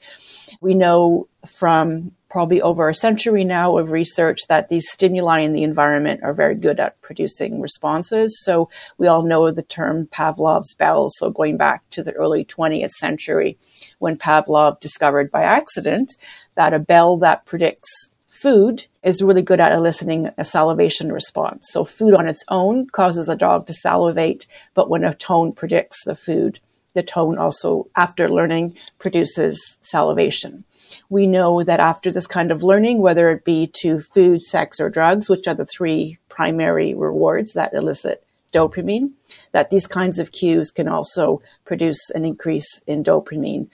We 0.59 0.73
know 0.73 1.29
from 1.47 2.11
probably 2.31 2.61
over 2.61 2.87
a 2.87 2.95
century 2.95 3.43
now 3.43 3.77
of 3.77 3.91
research 3.91 4.39
that 4.47 4.69
these 4.69 4.89
stimuli 4.89 5.41
in 5.41 5.51
the 5.51 5.63
environment 5.63 6.21
are 6.23 6.33
very 6.33 6.55
good 6.55 6.79
at 6.79 6.99
producing 7.01 7.59
responses. 7.59 8.41
So 8.45 8.69
we 8.97 9.07
all 9.07 9.23
know 9.23 9.51
the 9.51 9.61
term 9.61 10.07
Pavlov's 10.07 10.73
bells. 10.73 11.13
So 11.17 11.29
going 11.29 11.57
back 11.57 11.87
to 11.89 12.01
the 12.01 12.13
early 12.13 12.45
20th 12.45 12.91
century 12.91 13.57
when 13.99 14.17
Pavlov 14.17 14.79
discovered 14.79 15.29
by 15.29 15.43
accident 15.43 16.15
that 16.55 16.73
a 16.73 16.79
bell 16.79 17.17
that 17.17 17.45
predicts 17.45 17.91
food 18.29 18.87
is 19.03 19.21
really 19.21 19.41
good 19.41 19.59
at 19.59 19.73
eliciting 19.73 20.29
a 20.37 20.45
salivation 20.45 21.11
response. 21.11 21.67
So 21.69 21.83
food 21.83 22.13
on 22.13 22.29
its 22.29 22.45
own 22.47 22.87
causes 22.87 23.27
a 23.27 23.35
dog 23.35 23.67
to 23.67 23.73
salivate, 23.73 24.47
but 24.73 24.89
when 24.89 25.03
a 25.03 25.13
tone 25.13 25.51
predicts 25.51 26.05
the 26.05 26.15
food, 26.15 26.61
the 26.93 27.03
tone 27.03 27.37
also, 27.37 27.87
after 27.95 28.29
learning, 28.29 28.77
produces 28.99 29.77
salivation. 29.81 30.63
We 31.09 31.27
know 31.27 31.63
that 31.63 31.79
after 31.79 32.11
this 32.11 32.27
kind 32.27 32.51
of 32.51 32.63
learning, 32.63 33.01
whether 33.01 33.29
it 33.31 33.45
be 33.45 33.71
to 33.81 33.99
food, 33.99 34.43
sex, 34.43 34.79
or 34.79 34.89
drugs, 34.89 35.29
which 35.29 35.47
are 35.47 35.55
the 35.55 35.65
three 35.65 36.17
primary 36.29 36.93
rewards 36.93 37.53
that 37.53 37.73
elicit 37.73 38.23
dopamine, 38.53 39.11
that 39.51 39.69
these 39.69 39.87
kinds 39.87 40.19
of 40.19 40.31
cues 40.31 40.71
can 40.71 40.87
also 40.87 41.41
produce 41.65 42.09
an 42.11 42.25
increase 42.25 42.81
in 42.87 43.03
dopamine 43.03 43.69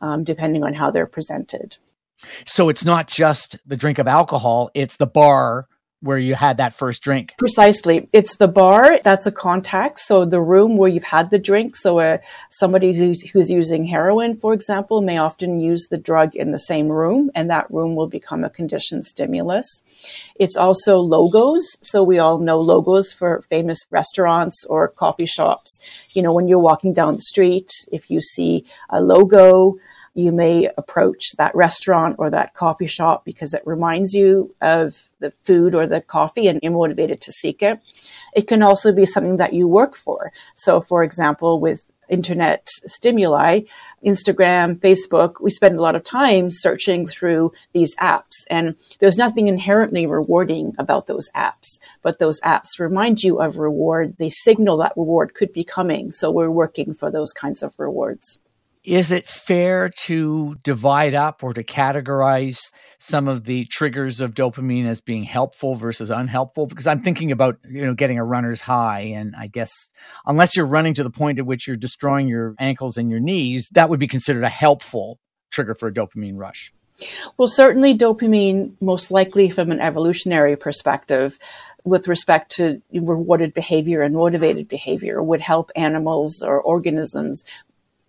um, 0.00 0.24
depending 0.24 0.64
on 0.64 0.74
how 0.74 0.90
they're 0.90 1.06
presented. 1.06 1.76
So 2.44 2.68
it's 2.68 2.84
not 2.84 3.08
just 3.08 3.56
the 3.66 3.76
drink 3.76 3.98
of 3.98 4.06
alcohol, 4.06 4.70
it's 4.74 4.96
the 4.96 5.06
bar 5.06 5.66
where 6.02 6.18
you 6.18 6.34
had 6.34 6.56
that 6.56 6.74
first 6.74 7.00
drink. 7.00 7.34
Precisely. 7.38 8.08
It's 8.12 8.36
the 8.36 8.48
bar 8.48 8.98
that's 9.02 9.26
a 9.26 9.32
contact. 9.32 10.00
So 10.00 10.24
the 10.24 10.40
room 10.40 10.76
where 10.76 10.90
you've 10.90 11.04
had 11.04 11.30
the 11.30 11.38
drink. 11.38 11.76
So 11.76 12.00
uh, 12.00 12.18
somebody 12.50 12.94
who's, 12.94 13.22
who's 13.30 13.50
using 13.50 13.84
heroin, 13.84 14.36
for 14.36 14.52
example, 14.52 15.00
may 15.00 15.18
often 15.18 15.60
use 15.60 15.86
the 15.88 15.98
drug 15.98 16.34
in 16.34 16.50
the 16.50 16.58
same 16.58 16.88
room 16.88 17.30
and 17.36 17.48
that 17.50 17.70
room 17.70 17.94
will 17.94 18.08
become 18.08 18.42
a 18.42 18.50
conditioned 18.50 19.06
stimulus. 19.06 19.82
It's 20.34 20.56
also 20.56 20.98
logos. 20.98 21.64
So 21.82 22.02
we 22.02 22.18
all 22.18 22.38
know 22.38 22.60
logos 22.60 23.12
for 23.12 23.42
famous 23.48 23.78
restaurants 23.90 24.64
or 24.64 24.88
coffee 24.88 25.26
shops. 25.26 25.78
You 26.14 26.22
know, 26.22 26.32
when 26.32 26.48
you're 26.48 26.58
walking 26.58 26.92
down 26.92 27.14
the 27.14 27.22
street, 27.22 27.70
if 27.92 28.10
you 28.10 28.20
see 28.20 28.64
a 28.90 29.00
logo, 29.00 29.76
you 30.14 30.32
may 30.32 30.68
approach 30.76 31.32
that 31.38 31.54
restaurant 31.54 32.16
or 32.18 32.30
that 32.30 32.54
coffee 32.54 32.86
shop 32.86 33.24
because 33.24 33.54
it 33.54 33.62
reminds 33.64 34.12
you 34.12 34.54
of 34.60 34.98
the 35.22 35.32
food 35.44 35.74
or 35.74 35.86
the 35.86 36.02
coffee 36.02 36.48
and 36.48 36.60
you're 36.62 36.72
motivated 36.72 37.22
to 37.22 37.32
seek 37.32 37.62
it. 37.62 37.80
It 38.34 38.46
can 38.46 38.62
also 38.62 38.92
be 38.92 39.06
something 39.06 39.38
that 39.38 39.54
you 39.54 39.66
work 39.66 39.96
for. 39.96 40.32
So, 40.56 40.82
for 40.82 41.02
example, 41.02 41.60
with 41.60 41.82
internet 42.12 42.68
stimuli, 42.86 43.60
Instagram, 44.04 44.78
Facebook, 44.78 45.40
we 45.40 45.50
spend 45.50 45.78
a 45.78 45.82
lot 45.82 45.96
of 45.96 46.04
time 46.04 46.50
searching 46.50 47.06
through 47.06 47.52
these 47.72 47.96
apps. 47.96 48.44
And 48.50 48.76
there's 49.00 49.16
nothing 49.16 49.48
inherently 49.48 50.06
rewarding 50.06 50.74
about 50.78 51.06
those 51.06 51.30
apps, 51.34 51.78
but 52.02 52.18
those 52.18 52.40
apps 52.42 52.78
remind 52.78 53.22
you 53.22 53.40
of 53.40 53.56
reward. 53.56 54.16
They 54.18 54.30
signal 54.30 54.76
that 54.78 54.92
reward 54.96 55.34
could 55.34 55.52
be 55.52 55.64
coming. 55.64 56.12
So 56.12 56.30
we're 56.30 56.50
working 56.50 56.92
for 56.92 57.10
those 57.10 57.32
kinds 57.32 57.62
of 57.62 57.72
rewards. 57.78 58.38
Is 58.84 59.12
it 59.12 59.28
fair 59.28 59.90
to 60.06 60.56
divide 60.64 61.14
up 61.14 61.44
or 61.44 61.54
to 61.54 61.62
categorize 61.62 62.58
some 62.98 63.28
of 63.28 63.44
the 63.44 63.64
triggers 63.66 64.20
of 64.20 64.34
dopamine 64.34 64.86
as 64.86 65.00
being 65.00 65.22
helpful 65.22 65.76
versus 65.76 66.10
unhelpful? 66.10 66.66
Because 66.66 66.88
I'm 66.88 67.00
thinking 67.00 67.30
about, 67.30 67.58
you 67.68 67.86
know, 67.86 67.94
getting 67.94 68.18
a 68.18 68.24
runner's 68.24 68.60
high. 68.60 69.12
And 69.14 69.34
I 69.38 69.46
guess 69.46 69.70
unless 70.26 70.56
you're 70.56 70.66
running 70.66 70.94
to 70.94 71.04
the 71.04 71.10
point 71.10 71.38
at 71.38 71.46
which 71.46 71.68
you're 71.68 71.76
destroying 71.76 72.26
your 72.26 72.56
ankles 72.58 72.96
and 72.96 73.08
your 73.08 73.20
knees, 73.20 73.68
that 73.72 73.88
would 73.88 74.00
be 74.00 74.08
considered 74.08 74.42
a 74.42 74.48
helpful 74.48 75.20
trigger 75.52 75.76
for 75.76 75.86
a 75.86 75.94
dopamine 75.94 76.36
rush. 76.36 76.72
Well, 77.36 77.48
certainly 77.48 77.96
dopamine, 77.96 78.72
most 78.80 79.12
likely 79.12 79.48
from 79.48 79.70
an 79.70 79.80
evolutionary 79.80 80.56
perspective, 80.56 81.38
with 81.84 82.08
respect 82.08 82.52
to 82.56 82.80
rewarded 82.92 83.54
behavior 83.54 84.02
and 84.02 84.14
motivated 84.14 84.68
behavior 84.68 85.22
would 85.22 85.40
help 85.40 85.70
animals 85.74 86.42
or 86.42 86.60
organisms 86.60 87.44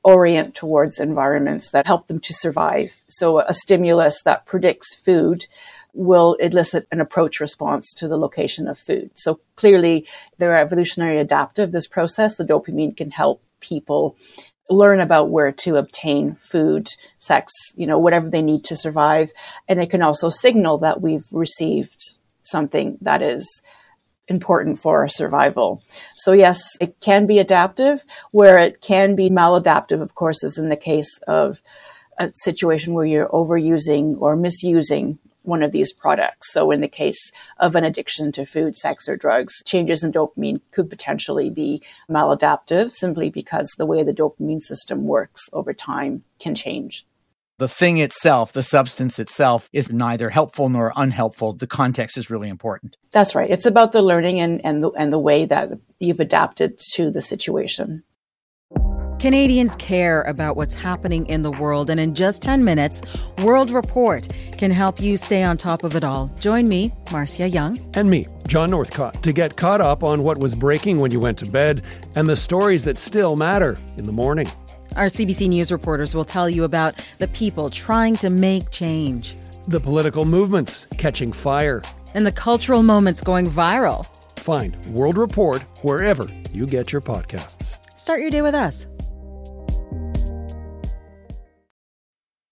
orient 0.04 0.54
towards 0.54 1.00
environments 1.00 1.70
that 1.72 1.88
help 1.88 2.08
them 2.08 2.20
to 2.20 2.34
survive. 2.34 2.92
So 3.08 3.40
a 3.40 3.54
stimulus 3.54 4.22
that 4.24 4.46
predicts 4.46 4.96
food 4.96 5.46
will 5.94 6.34
elicit 6.36 6.88
an 6.92 7.00
approach 7.00 7.40
response 7.40 7.94
to 7.94 8.08
the 8.08 8.18
location 8.18 8.68
of 8.68 8.80
food. 8.80 9.12
So 9.16 9.40
clearly 9.56 10.06
they're 10.38 10.58
evolutionary 10.58 11.20
adaptive, 11.20 11.72
this 11.72 11.88
process. 11.88 12.38
The 12.38 12.44
dopamine 12.44 12.98
can 12.98 13.12
help 13.12 13.42
people 13.60 14.18
learn 14.70 15.00
about 15.00 15.30
where 15.30 15.52
to 15.52 15.76
obtain 15.76 16.36
food, 16.36 16.88
sex, 17.20 17.52
you 17.76 17.86
know, 17.86 18.00
whatever 18.00 18.30
they 18.30 18.42
need 18.42 18.66
to 18.66 18.76
survive. 18.76 19.32
And 19.68 19.80
it 19.80 19.90
can 19.90 20.02
also 20.02 20.30
signal 20.30 20.80
that 20.80 21.02
we've 21.02 21.26
received 21.32 22.18
something 22.44 22.98
that 23.02 23.22
is 23.22 23.62
important 24.28 24.80
for 24.80 25.00
our 25.00 25.08
survival. 25.08 25.84
So 26.16 26.32
yes, 26.32 26.62
it 26.80 27.00
can 27.00 27.28
be 27.28 27.40
adaptive. 27.40 28.04
Where 28.32 28.60
it 28.60 28.82
can 28.82 29.16
be 29.16 29.30
maladaptive, 29.30 30.02
of 30.02 30.16
course, 30.16 30.44
is 30.44 30.58
in 30.58 30.70
the 30.70 30.78
case 30.78 31.20
of 31.28 31.62
a 32.18 32.32
situation 32.36 32.94
where 32.94 33.06
you're 33.06 33.30
overusing 33.30 34.20
or 34.20 34.36
misusing 34.36 35.20
one 35.44 35.62
of 35.62 35.72
these 35.72 35.92
products. 35.92 36.54
So 36.54 36.72
in 36.72 36.82
the 36.82 36.88
case 36.88 37.32
of 37.60 37.76
an 37.76 37.84
addiction 37.84 38.32
to 38.34 38.46
food, 38.46 38.76
sex, 38.76 39.10
or 39.10 39.18
drugs, 39.18 39.62
changes 39.66 40.04
in 40.04 40.12
dopamine 40.12 40.62
could 40.72 40.90
potentially 40.90 41.50
be 41.50 41.82
maladaptive 42.10 42.94
simply 42.94 43.30
because 43.30 43.74
the 43.78 43.86
way 43.86 44.04
the 44.04 44.14
dopamine 44.14 44.62
system 44.62 45.06
works 45.06 45.50
over 45.52 45.74
time 45.74 46.24
can 46.40 46.56
change. 46.56 47.06
The 47.60 47.68
thing 47.68 48.00
itself, 48.00 48.52
the 48.52 48.64
substance 48.64 49.20
itself, 49.20 49.70
is 49.72 49.92
neither 49.92 50.32
helpful 50.32 50.70
nor 50.70 50.92
unhelpful. 50.96 51.54
The 51.54 51.68
context 51.68 52.18
is 52.18 52.32
really 52.32 52.50
important. 52.50 52.98
That's 53.12 53.36
right. 53.36 53.50
It's 53.50 53.68
about 53.68 53.92
the 53.92 54.02
learning 54.02 54.40
and, 54.40 54.60
and, 54.66 54.84
the, 54.84 54.90
and 54.92 55.14
the 55.14 55.20
way 55.20 55.46
that 55.46 55.70
you've 56.00 56.20
adapted 56.20 56.80
to 56.96 57.12
the 57.12 57.22
situation. 57.22 58.04
Canadians 59.20 59.76
care 59.76 60.24
about 60.24 60.58
what's 60.58 60.74
happening 60.74 61.28
in 61.28 61.44
the 61.44 61.52
world, 61.52 61.90
and 61.92 62.00
in 62.00 62.16
just 62.16 62.42
10 62.42 62.66
minutes, 62.66 63.02
World 63.38 63.70
Report 63.70 64.28
can 64.58 64.72
help 64.72 65.00
you 65.00 65.16
stay 65.16 65.44
on 65.44 65.56
top 65.56 65.84
of 65.84 65.96
it 65.96 66.04
all. 66.04 66.28
Join 66.40 66.68
me, 66.68 66.92
Marcia 67.12 67.48
Young. 67.48 67.80
And 67.94 68.10
me, 68.10 68.26
John 68.48 68.72
Northcott, 68.72 69.22
to 69.24 69.32
get 69.32 69.56
caught 69.56 69.80
up 69.80 70.04
on 70.04 70.24
what 70.24 70.40
was 70.40 70.56
breaking 70.56 70.98
when 70.98 71.12
you 71.12 71.20
went 71.20 71.38
to 71.38 71.46
bed 71.46 71.84
and 72.16 72.28
the 72.28 72.36
stories 72.36 72.84
that 72.84 72.98
still 72.98 73.38
matter 73.38 73.78
in 73.98 74.06
the 74.06 74.12
morning. 74.12 74.48
Our 74.96 75.08
CBC 75.08 75.50
News 75.50 75.72
reporters 75.72 76.14
will 76.14 76.24
tell 76.24 76.48
you 76.48 76.64
about 76.66 77.04
the 77.18 77.28
people 77.30 77.70
trying 77.70 78.16
to 78.18 78.30
make 78.30 78.70
change, 78.70 79.36
the 79.68 79.80
political 79.80 80.24
movements 80.24 80.86
catching 81.00 81.32
fire, 81.32 81.82
and 82.14 82.28
the 82.28 82.32
cultural 82.32 82.84
moments 82.84 83.22
going 83.22 83.50
viral. 83.50 84.06
Find 84.38 84.76
World 84.88 85.18
Report 85.18 85.64
wherever 85.84 86.28
you 86.52 86.68
get 86.68 86.92
your 86.92 87.02
podcasts. 87.02 87.76
Start 87.98 88.22
your 88.22 88.30
day 88.30 88.44
with 88.44 88.54
us. 88.54 88.88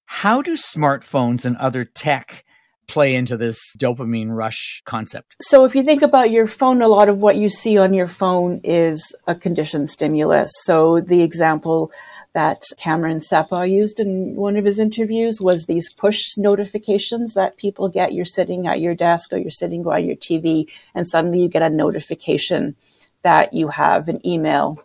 How 0.06 0.42
do 0.42 0.58
smartphones 0.58 1.46
and 1.46 1.56
other 1.58 1.86
tech 1.86 2.44
play 2.88 3.16
into 3.16 3.38
this 3.38 3.60
dopamine 3.78 4.36
rush 4.36 4.82
concept? 4.86 5.36
So, 5.42 5.64
if 5.64 5.76
you 5.76 5.84
think 5.84 6.02
about 6.02 6.32
your 6.32 6.48
phone, 6.48 6.82
a 6.82 6.88
lot 6.88 7.08
of 7.08 7.20
what 7.20 7.38
you 7.38 7.50
see 7.50 7.78
on 7.78 7.94
your 7.94 8.08
phone 8.08 8.62
is 8.64 9.14
a 9.28 9.36
conditioned 9.36 9.90
stimulus. 9.90 10.52
So, 10.64 11.02
the 11.02 11.22
example 11.22 11.92
that 12.34 12.64
Cameron 12.78 13.20
Sepah 13.20 13.70
used 13.70 14.00
in 14.00 14.36
one 14.36 14.56
of 14.56 14.66
his 14.66 14.80
interviews 14.80 15.42
was 15.42 15.66
these 15.66 15.92
push 15.92 16.38
notifications 16.38 17.34
that 17.34 17.58
people 17.58 17.90
get. 17.90 18.14
You're 18.14 18.26
sitting 18.26 18.68
at 18.68 18.80
your 18.80 18.96
desk 18.96 19.34
or 19.34 19.38
you're 19.38 19.52
sitting 19.52 19.84
by 19.84 20.00
your 20.00 20.16
TV, 20.16 20.70
and 20.96 21.08
suddenly 21.08 21.42
you 21.42 21.50
get 21.50 21.62
a 21.62 21.70
notification 21.70 22.76
that 23.24 23.54
you 23.54 23.68
have 23.68 24.08
an 24.08 24.26
email 24.26 24.84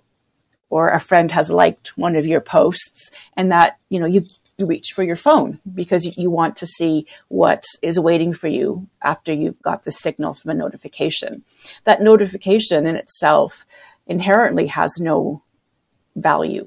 or 0.68 0.88
a 0.88 1.00
friend 1.00 1.30
has 1.30 1.50
liked 1.50 1.96
one 1.96 2.16
of 2.16 2.26
your 2.26 2.40
posts 2.40 3.10
and 3.36 3.52
that 3.52 3.78
you 3.88 4.00
know 4.00 4.06
you 4.06 4.26
you 4.58 4.66
reach 4.66 4.92
for 4.92 5.02
your 5.02 5.16
phone 5.16 5.60
because 5.74 6.16
you 6.16 6.30
want 6.30 6.56
to 6.56 6.66
see 6.66 7.06
what 7.28 7.62
is 7.82 8.00
waiting 8.00 8.32
for 8.32 8.48
you 8.48 8.88
after 9.02 9.32
you've 9.32 9.60
got 9.60 9.84
the 9.84 9.92
signal 9.92 10.32
from 10.34 10.50
a 10.50 10.54
notification. 10.54 11.44
That 11.84 12.00
notification 12.00 12.86
in 12.86 12.96
itself 12.96 13.66
inherently 14.06 14.66
has 14.68 14.98
no 14.98 15.42
value. 16.14 16.66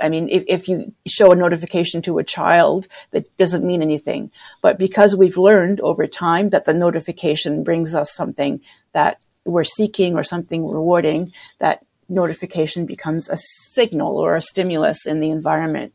I 0.00 0.08
mean, 0.08 0.28
if, 0.28 0.44
if 0.46 0.68
you 0.68 0.92
show 1.06 1.32
a 1.32 1.36
notification 1.36 2.02
to 2.02 2.18
a 2.18 2.24
child, 2.24 2.88
that 3.10 3.36
doesn't 3.36 3.64
mean 3.64 3.82
anything. 3.82 4.30
But 4.62 4.78
because 4.78 5.14
we've 5.14 5.36
learned 5.36 5.80
over 5.80 6.06
time 6.06 6.50
that 6.50 6.64
the 6.64 6.74
notification 6.74 7.64
brings 7.64 7.94
us 7.94 8.14
something 8.14 8.60
that 8.92 9.18
we're 9.44 9.64
seeking 9.64 10.16
or 10.16 10.24
something 10.24 10.66
rewarding, 10.66 11.32
that 11.58 11.84
notification 12.08 12.86
becomes 12.86 13.28
a 13.28 13.36
signal 13.72 14.16
or 14.16 14.36
a 14.36 14.42
stimulus 14.42 15.06
in 15.06 15.20
the 15.20 15.30
environment 15.30 15.92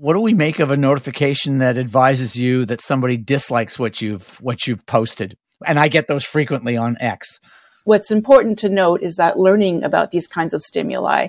what 0.00 0.14
do 0.14 0.20
we 0.20 0.32
make 0.32 0.60
of 0.60 0.70
a 0.70 0.78
notification 0.78 1.58
that 1.58 1.76
advises 1.76 2.34
you 2.34 2.64
that 2.64 2.80
somebody 2.80 3.18
dislikes 3.18 3.78
what 3.78 4.00
you've 4.00 4.40
what 4.40 4.66
you've 4.66 4.86
posted? 4.86 5.36
And 5.66 5.78
I 5.78 5.88
get 5.88 6.06
those 6.06 6.24
frequently 6.24 6.74
on 6.74 6.96
X. 7.00 7.38
What's 7.84 8.10
important 8.10 8.58
to 8.60 8.70
note 8.70 9.02
is 9.02 9.16
that 9.16 9.38
learning 9.38 9.84
about 9.84 10.08
these 10.08 10.26
kinds 10.26 10.54
of 10.54 10.62
stimuli, 10.62 11.28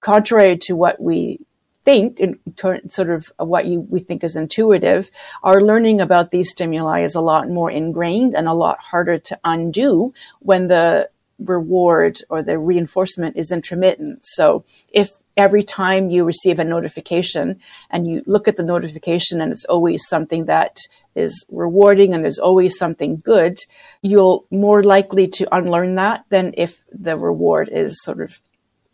contrary 0.00 0.56
to 0.58 0.74
what 0.74 1.00
we 1.00 1.40
think 1.84 2.20
and 2.20 2.38
sort 2.56 3.10
of 3.10 3.32
what 3.38 3.66
you, 3.66 3.80
we 3.80 4.00
think 4.00 4.22
is 4.22 4.36
intuitive, 4.36 5.10
our 5.42 5.62
learning 5.62 6.00
about 6.00 6.30
these 6.30 6.50
stimuli 6.50 7.02
is 7.02 7.14
a 7.14 7.20
lot 7.20 7.48
more 7.48 7.70
ingrained 7.70 8.34
and 8.34 8.46
a 8.46 8.54
lot 8.54 8.78
harder 8.78 9.18
to 9.18 9.38
undo 9.44 10.12
when 10.40 10.68
the 10.68 11.08
reward 11.38 12.20
or 12.28 12.42
the 12.42 12.58
reinforcement 12.58 13.36
is 13.36 13.50
intermittent. 13.50 14.20
So 14.22 14.64
if 14.90 15.10
every 15.36 15.62
time 15.62 16.10
you 16.10 16.24
receive 16.24 16.58
a 16.58 16.64
notification 16.64 17.60
and 17.88 18.06
you 18.06 18.22
look 18.26 18.46
at 18.46 18.56
the 18.56 18.62
notification 18.62 19.40
and 19.40 19.52
it's 19.52 19.64
always 19.64 20.06
something 20.06 20.46
that 20.46 20.76
is 21.14 21.46
rewarding 21.50 22.12
and 22.12 22.22
there's 22.22 22.38
always 22.38 22.76
something 22.76 23.16
good, 23.16 23.58
you'll 24.02 24.46
more 24.50 24.82
likely 24.82 25.28
to 25.28 25.48
unlearn 25.54 25.94
that 25.94 26.24
than 26.28 26.52
if 26.58 26.82
the 26.92 27.16
reward 27.16 27.70
is 27.72 28.02
sort 28.02 28.20
of 28.20 28.38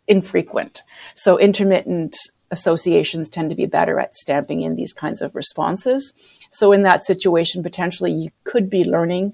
infrequent. 0.07 0.83
So 1.15 1.37
intermittent 1.37 2.15
associations 2.51 3.29
tend 3.29 3.49
to 3.49 3.55
be 3.55 3.65
better 3.65 3.99
at 3.99 4.15
stamping 4.15 4.61
in 4.61 4.75
these 4.75 4.93
kinds 4.93 5.21
of 5.21 5.35
responses. 5.35 6.13
So 6.51 6.71
in 6.71 6.83
that 6.83 7.05
situation, 7.05 7.63
potentially 7.63 8.13
you 8.13 8.31
could 8.43 8.69
be 8.69 8.83
learning 8.83 9.33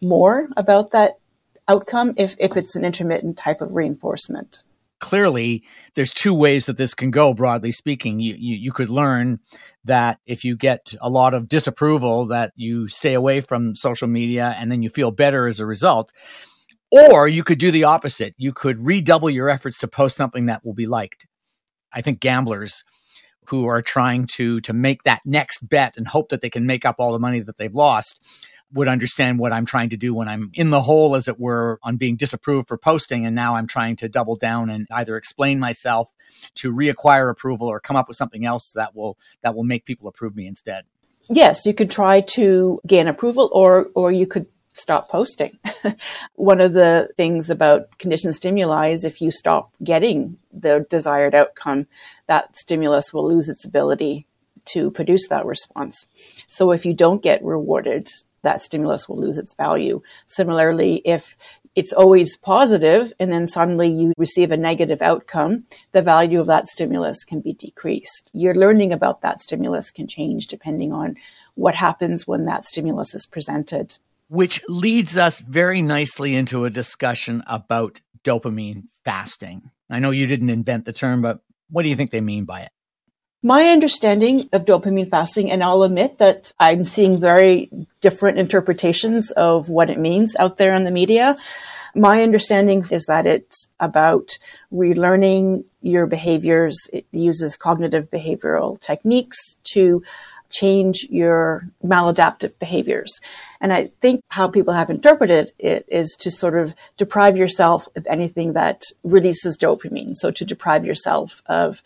more 0.00 0.48
about 0.56 0.92
that 0.92 1.18
outcome 1.68 2.14
if, 2.16 2.36
if 2.38 2.56
it's 2.56 2.76
an 2.76 2.84
intermittent 2.84 3.36
type 3.36 3.60
of 3.60 3.72
reinforcement 3.72 4.62
clearly 5.02 5.64
there's 5.94 6.14
two 6.14 6.32
ways 6.32 6.66
that 6.66 6.76
this 6.76 6.94
can 6.94 7.10
go 7.10 7.34
broadly 7.34 7.72
speaking 7.72 8.20
you, 8.20 8.34
you, 8.38 8.56
you 8.56 8.72
could 8.72 8.88
learn 8.88 9.40
that 9.84 10.18
if 10.26 10.44
you 10.44 10.56
get 10.56 10.94
a 11.00 11.10
lot 11.10 11.34
of 11.34 11.48
disapproval 11.48 12.26
that 12.26 12.52
you 12.54 12.86
stay 12.86 13.12
away 13.12 13.40
from 13.40 13.74
social 13.74 14.06
media 14.06 14.54
and 14.56 14.70
then 14.70 14.80
you 14.80 14.88
feel 14.88 15.10
better 15.10 15.48
as 15.48 15.58
a 15.58 15.66
result 15.66 16.12
or 16.92 17.26
you 17.26 17.42
could 17.42 17.58
do 17.58 17.70
the 17.70 17.84
opposite 17.84 18.34
you 18.36 18.52
could 18.52 18.84
redouble 18.84 19.30
your 19.30 19.48
efforts 19.48 19.78
to 19.78 19.88
post 19.88 20.16
something 20.16 20.46
that 20.46 20.64
will 20.64 20.74
be 20.74 20.86
liked 20.86 21.26
i 21.92 22.00
think 22.00 22.20
gamblers 22.20 22.84
who 23.46 23.66
are 23.66 23.82
trying 23.82 24.26
to 24.26 24.60
to 24.60 24.72
make 24.72 25.02
that 25.02 25.20
next 25.24 25.68
bet 25.68 25.94
and 25.96 26.08
hope 26.08 26.28
that 26.28 26.42
they 26.42 26.50
can 26.50 26.66
make 26.66 26.84
up 26.84 26.96
all 26.98 27.12
the 27.12 27.18
money 27.18 27.40
that 27.40 27.58
they've 27.58 27.74
lost 27.74 28.20
would 28.72 28.88
understand 28.88 29.38
what 29.38 29.52
I'm 29.52 29.66
trying 29.66 29.90
to 29.90 29.96
do 29.96 30.14
when 30.14 30.28
I'm 30.28 30.50
in 30.54 30.70
the 30.70 30.80
hole, 30.80 31.14
as 31.14 31.28
it 31.28 31.38
were, 31.38 31.78
on 31.82 31.96
being 31.96 32.16
disapproved 32.16 32.68
for 32.68 32.78
posting. 32.78 33.26
And 33.26 33.34
now 33.34 33.54
I'm 33.54 33.66
trying 33.66 33.96
to 33.96 34.08
double 34.08 34.36
down 34.36 34.70
and 34.70 34.86
either 34.90 35.16
explain 35.16 35.60
myself 35.60 36.08
to 36.56 36.72
reacquire 36.72 37.30
approval 37.30 37.68
or 37.68 37.80
come 37.80 37.96
up 37.96 38.08
with 38.08 38.16
something 38.16 38.46
else 38.46 38.70
that 38.74 38.96
will 38.96 39.18
that 39.42 39.54
will 39.54 39.64
make 39.64 39.84
people 39.84 40.08
approve 40.08 40.34
me 40.34 40.46
instead. 40.46 40.84
Yes, 41.28 41.66
you 41.66 41.74
could 41.74 41.90
try 41.90 42.20
to 42.20 42.80
gain 42.86 43.08
approval 43.08 43.50
or 43.52 43.88
or 43.94 44.10
you 44.10 44.26
could 44.26 44.46
stop 44.74 45.08
posting. 45.08 45.58
One 46.34 46.60
of 46.60 46.72
the 46.72 47.08
things 47.16 47.50
about 47.50 47.98
conditioned 47.98 48.34
stimuli 48.34 48.90
is 48.90 49.04
if 49.04 49.20
you 49.20 49.30
stop 49.30 49.72
getting 49.82 50.38
the 50.52 50.86
desired 50.90 51.34
outcome, 51.34 51.86
that 52.26 52.56
stimulus 52.56 53.12
will 53.12 53.28
lose 53.28 53.48
its 53.48 53.64
ability 53.64 54.26
to 54.64 54.90
produce 54.90 55.28
that 55.28 55.46
response. 55.46 56.06
So 56.46 56.70
if 56.70 56.86
you 56.86 56.94
don't 56.94 57.22
get 57.22 57.44
rewarded 57.44 58.10
that 58.42 58.62
stimulus 58.62 59.08
will 59.08 59.18
lose 59.18 59.38
its 59.38 59.54
value. 59.54 60.02
Similarly, 60.26 61.00
if 61.04 61.36
it's 61.74 61.92
always 61.92 62.36
positive 62.36 63.12
and 63.18 63.32
then 63.32 63.46
suddenly 63.46 63.88
you 63.88 64.12
receive 64.18 64.50
a 64.50 64.56
negative 64.56 65.00
outcome, 65.00 65.64
the 65.92 66.02
value 66.02 66.40
of 66.40 66.46
that 66.48 66.68
stimulus 66.68 67.24
can 67.24 67.40
be 67.40 67.54
decreased. 67.54 68.30
Your 68.32 68.54
learning 68.54 68.92
about 68.92 69.22
that 69.22 69.40
stimulus 69.40 69.90
can 69.90 70.06
change 70.06 70.48
depending 70.48 70.92
on 70.92 71.16
what 71.54 71.74
happens 71.74 72.26
when 72.26 72.44
that 72.44 72.66
stimulus 72.66 73.14
is 73.14 73.26
presented. 73.26 73.96
Which 74.32 74.62
leads 74.66 75.18
us 75.18 75.40
very 75.40 75.82
nicely 75.82 76.34
into 76.34 76.64
a 76.64 76.70
discussion 76.70 77.42
about 77.46 78.00
dopamine 78.24 78.84
fasting. 79.04 79.70
I 79.90 79.98
know 79.98 80.10
you 80.10 80.26
didn't 80.26 80.48
invent 80.48 80.86
the 80.86 80.92
term, 80.94 81.20
but 81.20 81.40
what 81.68 81.82
do 81.82 81.90
you 81.90 81.96
think 81.96 82.12
they 82.12 82.22
mean 82.22 82.46
by 82.46 82.62
it? 82.62 82.70
My 83.42 83.68
understanding 83.68 84.48
of 84.54 84.64
dopamine 84.64 85.10
fasting, 85.10 85.50
and 85.50 85.62
I'll 85.62 85.82
admit 85.82 86.16
that 86.16 86.54
I'm 86.58 86.86
seeing 86.86 87.20
very 87.20 87.70
different 88.00 88.38
interpretations 88.38 89.32
of 89.32 89.68
what 89.68 89.90
it 89.90 89.98
means 89.98 90.34
out 90.36 90.56
there 90.56 90.74
in 90.74 90.84
the 90.84 90.90
media. 90.90 91.36
My 91.94 92.22
understanding 92.22 92.86
is 92.90 93.04
that 93.08 93.26
it's 93.26 93.66
about 93.80 94.38
relearning 94.72 95.64
your 95.82 96.06
behaviors. 96.06 96.78
It 96.90 97.04
uses 97.12 97.58
cognitive 97.58 98.10
behavioral 98.10 98.80
techniques 98.80 99.56
to 99.74 100.02
change 100.52 101.06
your 101.10 101.66
maladaptive 101.84 102.58
behaviors. 102.58 103.20
And 103.60 103.72
I 103.72 103.90
think 104.00 104.22
how 104.28 104.48
people 104.48 104.74
have 104.74 104.90
interpreted 104.90 105.52
it 105.58 105.84
is 105.88 106.14
to 106.20 106.30
sort 106.30 106.56
of 106.56 106.74
deprive 106.96 107.36
yourself 107.36 107.88
of 107.96 108.06
anything 108.06 108.52
that 108.52 108.82
releases 109.02 109.58
dopamine. 109.58 110.14
So 110.14 110.30
to 110.30 110.44
deprive 110.44 110.84
yourself 110.84 111.42
of 111.46 111.82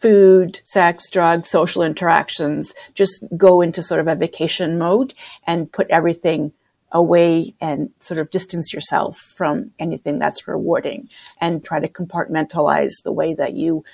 food, 0.00 0.60
sex, 0.64 1.08
drugs, 1.08 1.48
social 1.48 1.82
interactions, 1.82 2.74
just 2.94 3.24
go 3.36 3.60
into 3.60 3.82
sort 3.82 4.00
of 4.00 4.08
a 4.08 4.16
vacation 4.16 4.78
mode 4.78 5.14
and 5.46 5.70
put 5.70 5.88
everything 5.90 6.52
away 6.90 7.54
and 7.60 7.90
sort 8.00 8.18
of 8.18 8.30
distance 8.30 8.72
yourself 8.72 9.18
from 9.18 9.70
anything 9.78 10.18
that's 10.18 10.48
rewarding 10.48 11.08
and 11.40 11.64
try 11.64 11.78
to 11.78 11.88
compartmentalize 11.88 13.02
the 13.04 13.12
way 13.12 13.32
that 13.32 13.54
you 13.54 13.84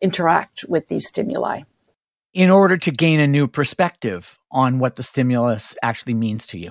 interact 0.00 0.64
with 0.68 0.88
these 0.88 1.08
stimuli 1.08 1.62
in 2.36 2.50
order 2.50 2.76
to 2.76 2.90
gain 2.90 3.18
a 3.18 3.26
new 3.26 3.48
perspective 3.48 4.38
on 4.50 4.78
what 4.78 4.96
the 4.96 5.02
stimulus 5.02 5.74
actually 5.82 6.12
means 6.12 6.46
to 6.46 6.58
you? 6.58 6.70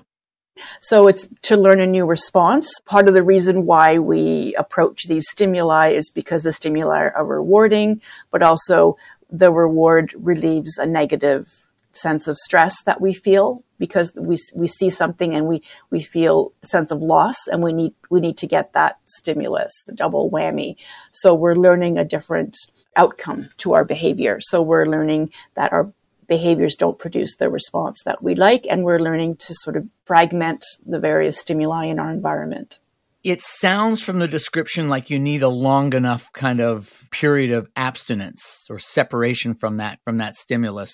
So 0.80 1.08
it's 1.08 1.28
to 1.42 1.58
learn 1.58 1.82
a 1.82 1.88
new 1.88 2.06
response. 2.06 2.70
Part 2.86 3.08
of 3.08 3.16
the 3.16 3.24
reason 3.24 3.66
why 3.66 3.98
we 3.98 4.54
approach 4.60 5.06
these 5.08 5.28
stimuli 5.28 5.90
is 5.90 6.12
because 6.12 6.44
the 6.44 6.54
stimuli 6.54 7.10
are 7.10 7.26
rewarding, 7.26 8.00
but 8.30 8.44
also 8.44 8.96
the 9.32 9.52
reward 9.52 10.14
relieves 10.16 10.78
a 10.78 10.86
negative 10.86 11.65
sense 11.96 12.28
of 12.28 12.38
stress 12.38 12.84
that 12.84 13.02
we 13.02 13.14
feel 13.14 13.64
because 13.78 14.14
we 14.16 14.38
we 14.54 14.68
see 14.68 14.90
something 14.90 15.34
and 15.34 15.48
we 15.48 15.62
we 15.90 16.02
feel 16.02 16.54
sense 16.64 16.92
of 16.92 17.02
loss 17.02 17.36
and 17.52 17.64
we 17.64 17.74
need 17.74 17.94
we 18.10 18.20
need 18.20 18.38
to 18.38 18.48
get 18.48 18.74
that 18.74 18.98
stimulus 19.08 19.72
the 19.86 19.94
double 19.94 20.30
whammy. 20.30 20.76
So 21.12 21.34
we're 21.34 21.56
learning 21.56 21.98
a 21.98 22.06
different 22.06 22.58
outcome 22.96 23.50
to 23.58 23.74
our 23.74 23.86
behavior. 23.86 24.40
So 24.42 24.62
we're 24.62 24.86
learning 24.86 25.32
that 25.56 25.74
our 25.74 25.92
behaviors 26.28 26.76
don't 26.76 26.98
produce 26.98 27.36
the 27.36 27.50
response 27.50 28.02
that 28.06 28.24
we 28.24 28.36
like 28.36 28.66
and 28.70 28.84
we're 28.84 29.00
learning 29.00 29.38
to 29.38 29.54
sort 29.54 29.78
of 29.78 29.88
fragment 30.06 30.66
the 30.86 31.00
various 31.00 31.40
stimuli 31.40 31.86
in 31.86 32.00
our 32.00 32.12
environment. 32.12 32.80
It 33.24 33.42
sounds 33.42 34.02
from 34.04 34.20
the 34.20 34.28
description 34.28 34.88
like 34.88 35.10
you 35.10 35.20
need 35.20 35.42
a 35.42 35.50
long 35.50 35.94
enough 35.94 36.32
kind 36.34 36.62
of 36.62 37.08
period 37.12 37.52
of 37.52 37.70
abstinence 37.76 38.68
or 38.70 38.80
separation 38.80 39.56
from 39.56 39.78
that 39.78 40.00
from 40.04 40.18
that 40.18 40.36
stimulus 40.36 40.92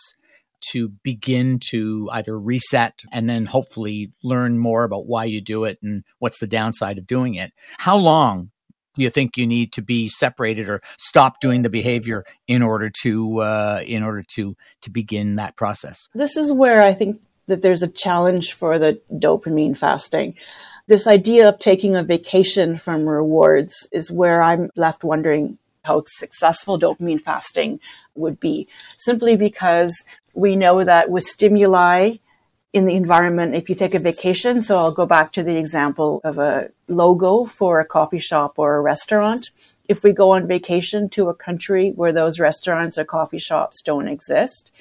to 0.71 0.89
begin 1.03 1.59
to 1.69 2.09
either 2.11 2.37
reset 2.37 3.01
and 3.11 3.29
then 3.29 3.45
hopefully 3.45 4.11
learn 4.23 4.57
more 4.57 4.83
about 4.83 5.07
why 5.07 5.25
you 5.25 5.41
do 5.41 5.65
it 5.65 5.79
and 5.81 6.03
what's 6.19 6.39
the 6.39 6.47
downside 6.47 6.97
of 6.97 7.07
doing 7.07 7.35
it. 7.35 7.51
How 7.77 7.97
long 7.97 8.51
do 8.95 9.03
you 9.03 9.09
think 9.09 9.37
you 9.37 9.47
need 9.47 9.71
to 9.73 9.81
be 9.81 10.09
separated 10.09 10.69
or 10.69 10.81
stop 10.97 11.39
doing 11.39 11.61
the 11.61 11.69
behavior 11.69 12.25
in 12.47 12.61
order 12.61 12.91
to 13.03 13.39
uh, 13.39 13.81
in 13.85 14.03
order 14.03 14.23
to 14.35 14.55
to 14.81 14.89
begin 14.89 15.35
that 15.35 15.55
process? 15.55 16.07
This 16.13 16.35
is 16.35 16.51
where 16.51 16.81
I 16.81 16.93
think 16.93 17.21
that 17.47 17.61
there's 17.61 17.83
a 17.83 17.87
challenge 17.87 18.53
for 18.53 18.79
the 18.79 18.99
dopamine 19.11 19.77
fasting. 19.77 20.35
This 20.87 21.07
idea 21.07 21.49
of 21.49 21.59
taking 21.59 21.95
a 21.95 22.03
vacation 22.03 22.77
from 22.77 23.07
rewards 23.07 23.87
is 23.91 24.11
where 24.11 24.41
I'm 24.41 24.69
left 24.75 25.03
wondering 25.03 25.57
how 25.83 26.03
successful 26.05 26.79
dopamine 26.79 27.21
fasting 27.21 27.79
would 28.15 28.39
be, 28.39 28.67
simply 28.97 29.35
because 29.35 30.03
we 30.33 30.55
know 30.55 30.83
that 30.83 31.09
with 31.09 31.23
stimuli 31.23 32.17
in 32.73 32.85
the 32.85 32.95
environment, 32.95 33.55
if 33.55 33.69
you 33.69 33.75
take 33.75 33.93
a 33.93 33.99
vacation, 33.99 34.61
so 34.61 34.77
I'll 34.77 34.93
go 34.93 35.05
back 35.05 35.33
to 35.33 35.43
the 35.43 35.57
example 35.57 36.21
of 36.23 36.37
a 36.37 36.69
logo 36.87 37.45
for 37.45 37.79
a 37.79 37.85
coffee 37.85 38.19
shop 38.19 38.53
or 38.57 38.75
a 38.75 38.81
restaurant. 38.81 39.51
If 39.89 40.03
we 40.03 40.13
go 40.13 40.31
on 40.31 40.47
vacation 40.47 41.09
to 41.09 41.27
a 41.27 41.35
country 41.35 41.91
where 41.95 42.13
those 42.13 42.39
restaurants 42.39 42.97
or 42.97 43.03
coffee 43.03 43.39
shops 43.39 43.81
don't 43.81 44.07
exist, 44.07 44.71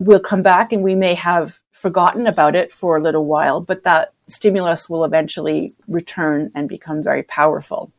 we'll 0.00 0.20
come 0.20 0.42
back 0.42 0.72
and 0.72 0.82
we 0.82 0.96
may 0.96 1.14
have 1.14 1.60
forgotten 1.70 2.26
about 2.26 2.56
it 2.56 2.72
for 2.72 2.96
a 2.96 3.00
little 3.00 3.24
while, 3.24 3.60
but 3.60 3.84
that 3.84 4.12
stimulus 4.28 4.88
will 4.88 5.04
eventually 5.04 5.74
return 5.86 6.50
and 6.54 6.68
become 6.68 7.02
very 7.02 7.22
powerful. 7.22 7.92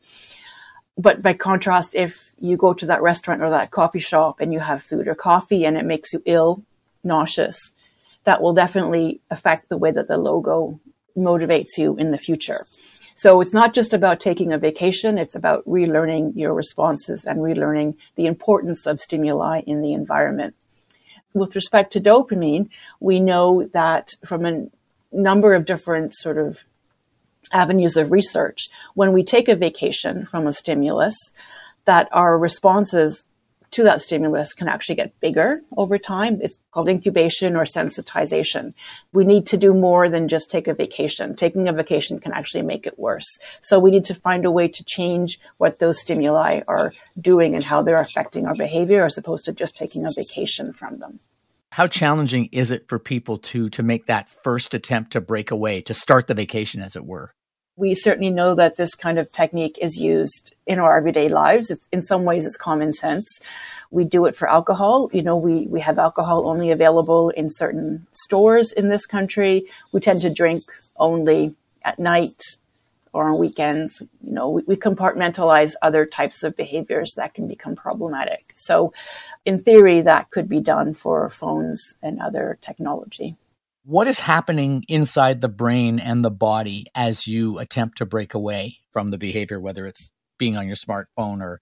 But 0.97 1.21
by 1.21 1.33
contrast, 1.33 1.95
if 1.95 2.31
you 2.39 2.57
go 2.57 2.73
to 2.73 2.85
that 2.87 3.01
restaurant 3.01 3.41
or 3.41 3.49
that 3.49 3.71
coffee 3.71 3.99
shop 3.99 4.39
and 4.39 4.53
you 4.53 4.59
have 4.59 4.83
food 4.83 5.07
or 5.07 5.15
coffee 5.15 5.65
and 5.65 5.77
it 5.77 5.85
makes 5.85 6.13
you 6.13 6.21
ill, 6.25 6.63
nauseous, 7.03 7.74
that 8.24 8.41
will 8.41 8.53
definitely 8.53 9.22
affect 9.29 9.69
the 9.69 9.77
way 9.77 9.91
that 9.91 10.07
the 10.07 10.17
logo 10.17 10.79
motivates 11.17 11.77
you 11.77 11.95
in 11.98 12.12
the 12.12 12.17
future. 12.17 12.65
So 13.15 13.41
it's 13.41 13.53
not 13.53 13.74
just 13.74 13.93
about 13.93 14.19
taking 14.19 14.51
a 14.51 14.58
vacation, 14.58 15.17
it's 15.17 15.36
about 15.36 15.65
relearning 15.65 16.34
your 16.36 16.54
responses 16.54 17.25
and 17.25 17.39
relearning 17.39 17.95
the 18.15 18.25
importance 18.25 18.88
of 18.88 18.99
stimuli 18.99 19.62
in 19.67 19.82
the 19.82 19.93
environment. 19.93 20.56
With 21.34 21.56
respect 21.56 21.93
to 21.93 22.01
dopamine, 22.01 22.69
we 22.99 23.19
know 23.19 23.69
that 23.73 24.12
from 24.25 24.45
a 24.45 24.67
number 25.12 25.54
of 25.54 25.65
different 25.65 26.13
sort 26.15 26.38
of 26.38 26.60
avenues 27.51 27.97
of 27.97 28.12
research. 28.12 28.69
When 28.95 29.13
we 29.13 29.23
take 29.23 29.47
a 29.47 29.56
vacation 29.56 30.25
from 30.25 30.47
a 30.47 30.54
stimulus, 30.54 31.15
that 31.86 32.08
our 32.12 32.38
responses 32.38 33.25
to 33.73 33.83
that 33.83 34.01
stimulus 34.01 34.53
can 34.53 34.67
actually 34.67 34.95
get 34.95 35.19
bigger 35.19 35.62
over 35.77 35.97
time. 35.97 36.39
It's 36.41 36.59
called 36.71 36.89
incubation 36.89 37.55
or 37.55 37.65
sensitization. 37.65 38.73
We 39.12 39.25
need 39.25 39.47
to 39.47 39.57
do 39.57 39.73
more 39.73 40.09
than 40.09 40.27
just 40.27 40.49
take 40.49 40.67
a 40.67 40.73
vacation. 40.73 41.36
Taking 41.36 41.67
a 41.67 41.73
vacation 41.73 42.19
can 42.19 42.33
actually 42.33 42.63
make 42.63 42.88
it 42.88 42.97
worse. 42.97 43.38
So 43.62 43.79
we 43.79 43.91
need 43.91 44.05
to 44.05 44.15
find 44.15 44.45
a 44.45 44.51
way 44.51 44.67
to 44.67 44.83
change 44.83 45.39
what 45.57 45.79
those 45.79 45.99
stimuli 45.99 46.62
are 46.67 46.93
doing 47.19 47.55
and 47.55 47.63
how 47.63 47.81
they're 47.81 47.99
affecting 47.99 48.45
our 48.45 48.55
behavior 48.55 49.05
as 49.05 49.17
opposed 49.17 49.45
to 49.45 49.53
just 49.53 49.75
taking 49.75 50.05
a 50.05 50.12
vacation 50.15 50.73
from 50.73 50.99
them. 50.99 51.19
How 51.71 51.88
challenging 51.88 52.49
is 52.51 52.69
it 52.69 52.88
for 52.88 52.99
people 52.99 53.39
to 53.39 53.67
to 53.71 53.81
make 53.81 54.05
that 54.05 54.29
first 54.43 54.75
attempt 54.75 55.13
to 55.13 55.21
break 55.21 55.49
away, 55.49 55.81
to 55.81 55.93
start 55.95 56.27
the 56.27 56.36
vacation 56.36 56.81
as 56.81 56.95
it 56.95 57.03
were? 57.03 57.33
We 57.75 57.95
certainly 57.95 58.29
know 58.29 58.53
that 58.55 58.77
this 58.77 58.93
kind 58.93 59.17
of 59.17 59.31
technique 59.31 59.79
is 59.81 59.97
used 59.97 60.55
in 60.67 60.79
our 60.79 60.95
everyday 60.95 61.27
lives. 61.27 61.71
It's, 61.71 61.88
in 61.91 62.01
some 62.03 62.23
ways, 62.23 62.45
it's 62.45 62.57
common 62.57 62.93
sense. 62.93 63.27
We 63.89 64.03
do 64.03 64.25
it 64.25 64.36
for 64.36 64.49
alcohol. 64.49 65.09
You 65.12 65.23
know, 65.23 65.38
we, 65.38 65.65
we 65.67 65.81
have 65.81 65.97
alcohol 65.97 66.47
only 66.47 66.71
available 66.71 67.29
in 67.29 67.49
certain 67.49 68.05
stores 68.13 68.71
in 68.71 68.89
this 68.89 69.05
country. 69.07 69.65
We 69.91 70.01
tend 70.01 70.21
to 70.21 70.29
drink 70.29 70.63
only 70.97 71.55
at 71.83 71.97
night 71.97 72.41
or 73.12 73.29
on 73.29 73.39
weekends. 73.39 74.01
You 74.23 74.33
know, 74.33 74.49
we, 74.49 74.63
we 74.67 74.75
compartmentalize 74.75 75.73
other 75.81 76.05
types 76.05 76.43
of 76.43 76.55
behaviors 76.55 77.13
that 77.15 77.33
can 77.33 77.47
become 77.47 77.75
problematic. 77.75 78.53
So, 78.55 78.93
in 79.45 79.63
theory, 79.63 80.01
that 80.01 80.29
could 80.29 80.47
be 80.47 80.59
done 80.59 80.93
for 80.93 81.29
phones 81.31 81.95
and 82.03 82.21
other 82.21 82.59
technology 82.62 83.36
what 83.86 84.08
is 84.08 84.19
happening 84.19 84.86
inside 84.88 85.41
the 85.41 85.50
brain 85.50 86.00
and 86.00 86.24
the 86.24 86.32
body 86.32 86.86
as 86.96 87.28
you 87.28 87.60
attempt 87.60 87.98
to 87.98 88.06
break 88.06 88.34
away 88.34 88.78
from 88.91 89.12
the 89.12 89.17
behavior, 89.17 89.60
whether 89.60 89.86
it's 89.86 90.10
being 90.38 90.56
on 90.58 90.67
your 90.67 90.76
smartphone 90.76 91.41
or 91.41 91.60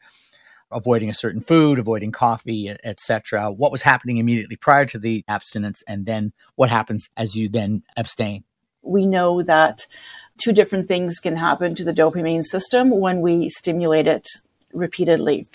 avoiding 0.71 1.09
a 1.09 1.13
certain 1.13 1.41
food, 1.41 1.79
avoiding 1.79 2.11
coffee, 2.11 2.73
etc. 2.83 3.51
What 3.51 3.71
was 3.71 3.81
happening 3.81 4.17
immediately 4.17 4.55
prior 4.55 4.85
to 4.87 4.99
the 4.99 5.23
abstinence, 5.27 5.83
and 5.87 6.05
then 6.05 6.31
what 6.55 6.69
happens 6.69 7.09
as 7.17 7.35
you 7.35 7.49
then 7.49 7.83
abstain? 7.97 8.43
We 8.83 9.05
know 9.05 9.43
that 9.43 9.85
two 10.37 10.53
different 10.53 10.87
things 10.87 11.19
can 11.19 11.35
happen 11.35 11.75
to 11.75 11.83
the 11.83 11.93
dopamine 11.93 12.43
system 12.43 12.89
when 12.89 13.21
we 13.21 13.49
stimulate 13.49 14.07
it 14.07 14.27
repeatedly. 14.73 15.47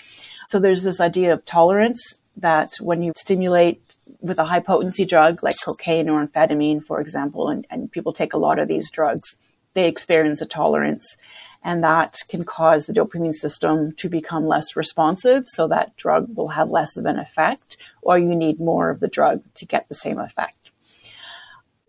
So 0.49 0.59
there's 0.59 0.83
this 0.83 1.01
idea 1.01 1.33
of 1.33 1.45
tolerance 1.45 2.15
that 2.37 2.75
when 2.79 3.01
you 3.01 3.13
stimulate 3.17 3.86
with 4.19 4.39
a 4.39 4.45
high 4.45 4.59
potency 4.59 5.05
drug 5.05 5.43
like 5.43 5.55
cocaine 5.63 6.09
or 6.09 6.25
amphetamine, 6.25 6.83
for 6.83 6.99
example, 7.01 7.49
and, 7.49 7.65
and 7.69 7.91
people 7.91 8.13
take 8.13 8.33
a 8.33 8.37
lot 8.37 8.59
of 8.59 8.67
these 8.67 8.89
drugs, 8.91 9.35
they 9.73 9.87
experience 9.87 10.41
a 10.41 10.45
tolerance. 10.45 11.17
And 11.63 11.83
that 11.83 12.17
can 12.29 12.43
cause 12.43 12.85
the 12.85 12.93
dopamine 12.93 13.33
system 13.33 13.93
to 13.97 14.09
become 14.09 14.47
less 14.47 14.75
responsive. 14.75 15.47
So 15.47 15.67
that 15.67 15.95
drug 15.97 16.35
will 16.35 16.49
have 16.49 16.69
less 16.69 16.97
of 16.97 17.05
an 17.05 17.19
effect, 17.19 17.77
or 18.01 18.17
you 18.17 18.35
need 18.35 18.59
more 18.59 18.89
of 18.89 18.99
the 18.99 19.07
drug 19.07 19.43
to 19.55 19.65
get 19.65 19.87
the 19.87 19.95
same 19.95 20.19
effect. 20.19 20.71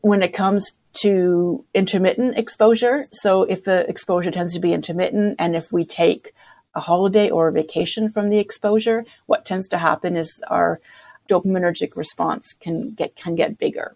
When 0.00 0.22
it 0.22 0.34
comes 0.34 0.72
to 1.02 1.64
intermittent 1.74 2.36
exposure, 2.36 3.06
so 3.12 3.42
if 3.42 3.64
the 3.64 3.88
exposure 3.88 4.30
tends 4.30 4.54
to 4.54 4.60
be 4.60 4.72
intermittent, 4.72 5.36
and 5.38 5.54
if 5.54 5.70
we 5.72 5.84
take 5.84 6.32
a 6.74 6.80
holiday 6.80 7.30
or 7.30 7.48
a 7.48 7.52
vacation 7.52 8.10
from 8.10 8.30
the 8.30 8.38
exposure, 8.38 9.04
what 9.26 9.44
tends 9.44 9.68
to 9.68 9.78
happen 9.78 10.16
is 10.16 10.40
our 10.48 10.80
dopaminergic 11.28 11.96
response 11.96 12.52
can 12.52 12.92
get 12.92 13.16
can 13.16 13.34
get 13.34 13.58
bigger. 13.58 13.94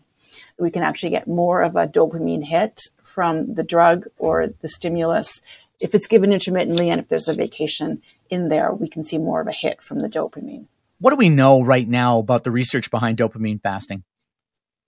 We 0.58 0.70
can 0.70 0.82
actually 0.82 1.10
get 1.10 1.26
more 1.26 1.62
of 1.62 1.76
a 1.76 1.86
dopamine 1.86 2.44
hit 2.44 2.80
from 3.02 3.54
the 3.54 3.62
drug 3.62 4.06
or 4.18 4.48
the 4.60 4.68
stimulus. 4.68 5.40
If 5.80 5.94
it's 5.94 6.06
given 6.06 6.32
intermittently 6.32 6.90
and 6.90 7.00
if 7.00 7.08
there's 7.08 7.28
a 7.28 7.34
vacation 7.34 8.02
in 8.30 8.48
there, 8.48 8.72
we 8.72 8.88
can 8.88 9.04
see 9.04 9.18
more 9.18 9.40
of 9.40 9.48
a 9.48 9.52
hit 9.52 9.82
from 9.82 10.00
the 10.00 10.08
dopamine. 10.08 10.66
What 10.98 11.10
do 11.10 11.16
we 11.16 11.28
know 11.28 11.62
right 11.62 11.86
now 11.86 12.20
about 12.20 12.44
the 12.44 12.52
research 12.52 12.90
behind 12.90 13.18
dopamine 13.18 13.60
fasting? 13.60 14.04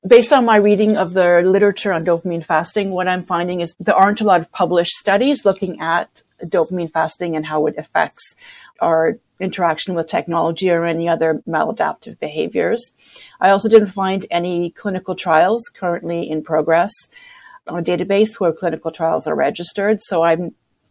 Based 0.06 0.32
on 0.32 0.44
my 0.44 0.56
reading 0.56 0.96
of 0.96 1.14
the 1.14 1.42
literature 1.42 1.92
on 1.92 2.04
dopamine 2.04 2.44
fasting, 2.44 2.90
what 2.90 3.08
I'm 3.08 3.24
finding 3.24 3.60
is 3.60 3.74
there 3.80 3.94
aren't 3.94 4.20
a 4.20 4.24
lot 4.24 4.40
of 4.40 4.52
published 4.52 4.92
studies 4.92 5.44
looking 5.44 5.80
at 5.80 6.22
dopamine 6.42 6.92
fasting 6.92 7.36
and 7.36 7.46
how 7.46 7.66
it 7.66 7.74
affects 7.78 8.34
our 8.80 9.18
interaction 9.40 9.94
with 9.94 10.06
technology 10.06 10.70
or 10.70 10.84
any 10.84 11.08
other 11.08 11.42
maladaptive 11.48 12.18
behaviors. 12.20 12.92
I 13.40 13.50
also 13.50 13.68
didn't 13.68 13.88
find 13.88 14.26
any 14.30 14.70
clinical 14.70 15.14
trials 15.14 15.64
currently 15.74 16.30
in 16.30 16.42
progress 16.42 16.92
on 17.66 17.78
a 17.78 17.82
database 17.82 18.38
where 18.38 18.52
clinical 18.52 18.90
trials 18.90 19.26
are 19.26 19.34
registered. 19.34 20.02
So 20.02 20.22
I 20.22 20.36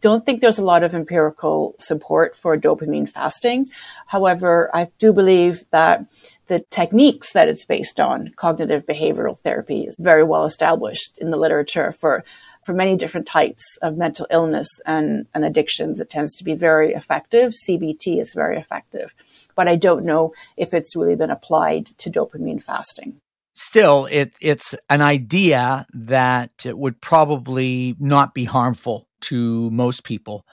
don't 0.04 0.26
think 0.26 0.42
there's 0.42 0.58
a 0.58 0.64
lot 0.64 0.82
of 0.82 0.94
empirical 0.94 1.74
support 1.78 2.36
for 2.36 2.58
dopamine 2.58 3.08
fasting. 3.08 3.70
However, 4.06 4.70
I 4.74 4.88
do 4.98 5.14
believe 5.14 5.64
that 5.70 6.04
the 6.46 6.60
techniques 6.70 7.32
that 7.32 7.48
it's 7.48 7.64
based 7.64 7.98
on, 7.98 8.30
cognitive 8.36 8.84
behavioral 8.84 9.38
therapy, 9.40 9.84
is 9.84 9.96
very 9.98 10.22
well 10.22 10.44
established 10.44 11.16
in 11.16 11.30
the 11.30 11.38
literature 11.38 11.92
for 11.92 12.22
for 12.66 12.74
many 12.74 12.96
different 12.96 13.26
types 13.26 13.78
of 13.82 13.96
mental 13.96 14.26
illness 14.30 14.68
and, 14.86 15.26
and 15.34 15.44
addictions. 15.44 16.00
It 16.00 16.08
tends 16.08 16.34
to 16.36 16.44
be 16.44 16.54
very 16.54 16.92
effective. 16.92 17.52
CBT 17.66 18.20
is 18.20 18.32
very 18.34 18.58
effective, 18.58 19.14
but 19.54 19.68
I 19.68 19.76
don't 19.76 20.04
know 20.04 20.32
if 20.56 20.72
it's 20.74 20.96
really 20.96 21.14
been 21.14 21.30
applied 21.30 21.86
to 21.98 22.10
dopamine 22.10 22.62
fasting. 22.62 23.20
Still, 23.54 24.06
it, 24.10 24.34
it's 24.40 24.74
an 24.90 25.00
idea 25.00 25.86
that 25.92 26.50
would 26.64 27.00
probably 27.00 27.94
not 27.98 28.34
be 28.34 28.44
harmful 28.44 29.06
to 29.28 29.70
most 29.70 30.04
people. 30.04 30.44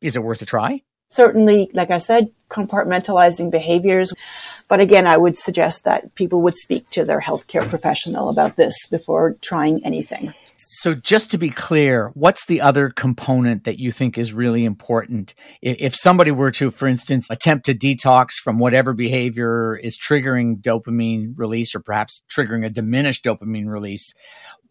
Is 0.00 0.16
it 0.16 0.22
worth 0.22 0.42
a 0.42 0.46
try? 0.46 0.82
certainly, 1.14 1.70
like 1.72 1.90
I 1.90 1.98
said, 1.98 2.30
compartmentalizing 2.50 3.50
behaviors. 3.50 4.12
But 4.68 4.80
again, 4.80 5.06
I 5.06 5.16
would 5.16 5.38
suggest 5.38 5.84
that 5.84 6.14
people 6.14 6.42
would 6.42 6.56
speak 6.56 6.90
to 6.90 7.04
their 7.04 7.20
healthcare 7.20 7.68
professional 7.68 8.28
about 8.28 8.56
this 8.56 8.74
before 8.90 9.36
trying 9.40 9.84
anything. 9.84 10.34
So, 10.56 10.94
just 10.94 11.30
to 11.30 11.38
be 11.38 11.50
clear, 11.50 12.10
what's 12.14 12.46
the 12.46 12.60
other 12.60 12.90
component 12.90 13.64
that 13.64 13.78
you 13.78 13.90
think 13.90 14.18
is 14.18 14.34
really 14.34 14.64
important? 14.64 15.34
If 15.62 15.94
somebody 15.94 16.30
were 16.30 16.50
to, 16.52 16.70
for 16.70 16.86
instance, 16.86 17.26
attempt 17.30 17.66
to 17.66 17.74
detox 17.74 18.32
from 18.42 18.58
whatever 18.58 18.92
behavior 18.92 19.76
is 19.76 19.98
triggering 19.98 20.60
dopamine 20.60 21.32
release 21.36 21.74
or 21.74 21.80
perhaps 21.80 22.22
triggering 22.28 22.66
a 22.66 22.70
diminished 22.70 23.24
dopamine 23.24 23.68
release, 23.68 24.12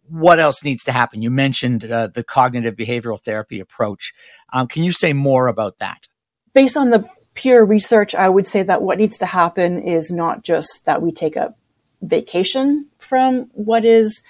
what 0.07 0.39
else 0.39 0.63
needs 0.63 0.83
to 0.85 0.91
happen? 0.91 1.21
You 1.21 1.31
mentioned 1.31 1.85
uh, 1.85 2.07
the 2.07 2.23
cognitive 2.23 2.75
behavioral 2.75 3.21
therapy 3.21 3.59
approach. 3.59 4.13
Um, 4.51 4.67
can 4.67 4.83
you 4.83 4.91
say 4.91 5.13
more 5.13 5.47
about 5.47 5.79
that? 5.79 6.07
based 6.53 6.77
on 6.77 6.89
the 6.89 7.07
pure 7.33 7.65
research, 7.65 8.13
I 8.13 8.29
would 8.29 8.47
say 8.47 8.63
that 8.63 8.81
what 8.81 8.97
needs 8.97 9.17
to 9.19 9.25
happen 9.25 9.81
is 9.81 10.11
not 10.11 10.43
just 10.43 10.85
that 10.85 11.01
we 11.01 11.11
take 11.11 11.35
a 11.35 11.55
vacation 12.01 12.87
from 12.99 13.49
what 13.53 13.85
is 13.85 14.21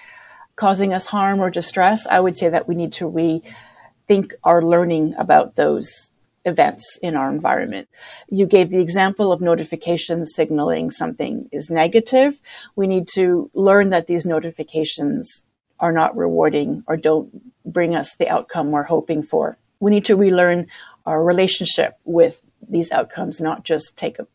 causing 0.55 0.93
us 0.93 1.05
harm 1.05 1.41
or 1.41 1.49
distress. 1.49 2.07
I 2.07 2.19
would 2.19 2.38
say 2.38 2.49
that 2.49 2.67
we 2.67 2.75
need 2.75 2.93
to 2.93 3.09
rethink 3.09 4.33
our 4.43 4.62
learning 4.62 5.15
about 5.17 5.55
those 5.55 6.09
events 6.45 6.99
in 7.01 7.15
our 7.15 7.29
environment. 7.29 7.88
You 8.29 8.45
gave 8.45 8.69
the 8.69 8.81
example 8.81 9.31
of 9.31 9.41
notifications 9.41 10.33
signaling 10.36 10.91
something 10.91 11.49
is 11.51 11.69
negative. 11.69 12.39
We 12.75 12.86
need 12.86 13.07
to 13.15 13.49
learn 13.53 13.89
that 13.89 14.07
these 14.07 14.25
notifications 14.25 15.43
are 15.79 15.91
not 15.91 16.15
rewarding 16.15 16.83
or 16.88 16.97
don't 16.97 17.29
bring 17.65 17.95
us 17.95 18.15
the 18.15 18.29
outcome 18.29 18.71
we're 18.71 18.83
hoping 18.83 19.23
for. 19.23 19.57
We 19.79 19.91
need 19.91 20.05
to 20.05 20.15
relearn 20.15 20.67
our 21.05 21.23
relationship 21.23 21.97
with 22.05 22.41
these 22.69 22.91
outcomes, 22.91 23.41
not 23.41 23.63
just 23.63 23.97
take 23.97 24.19
a 24.19 24.27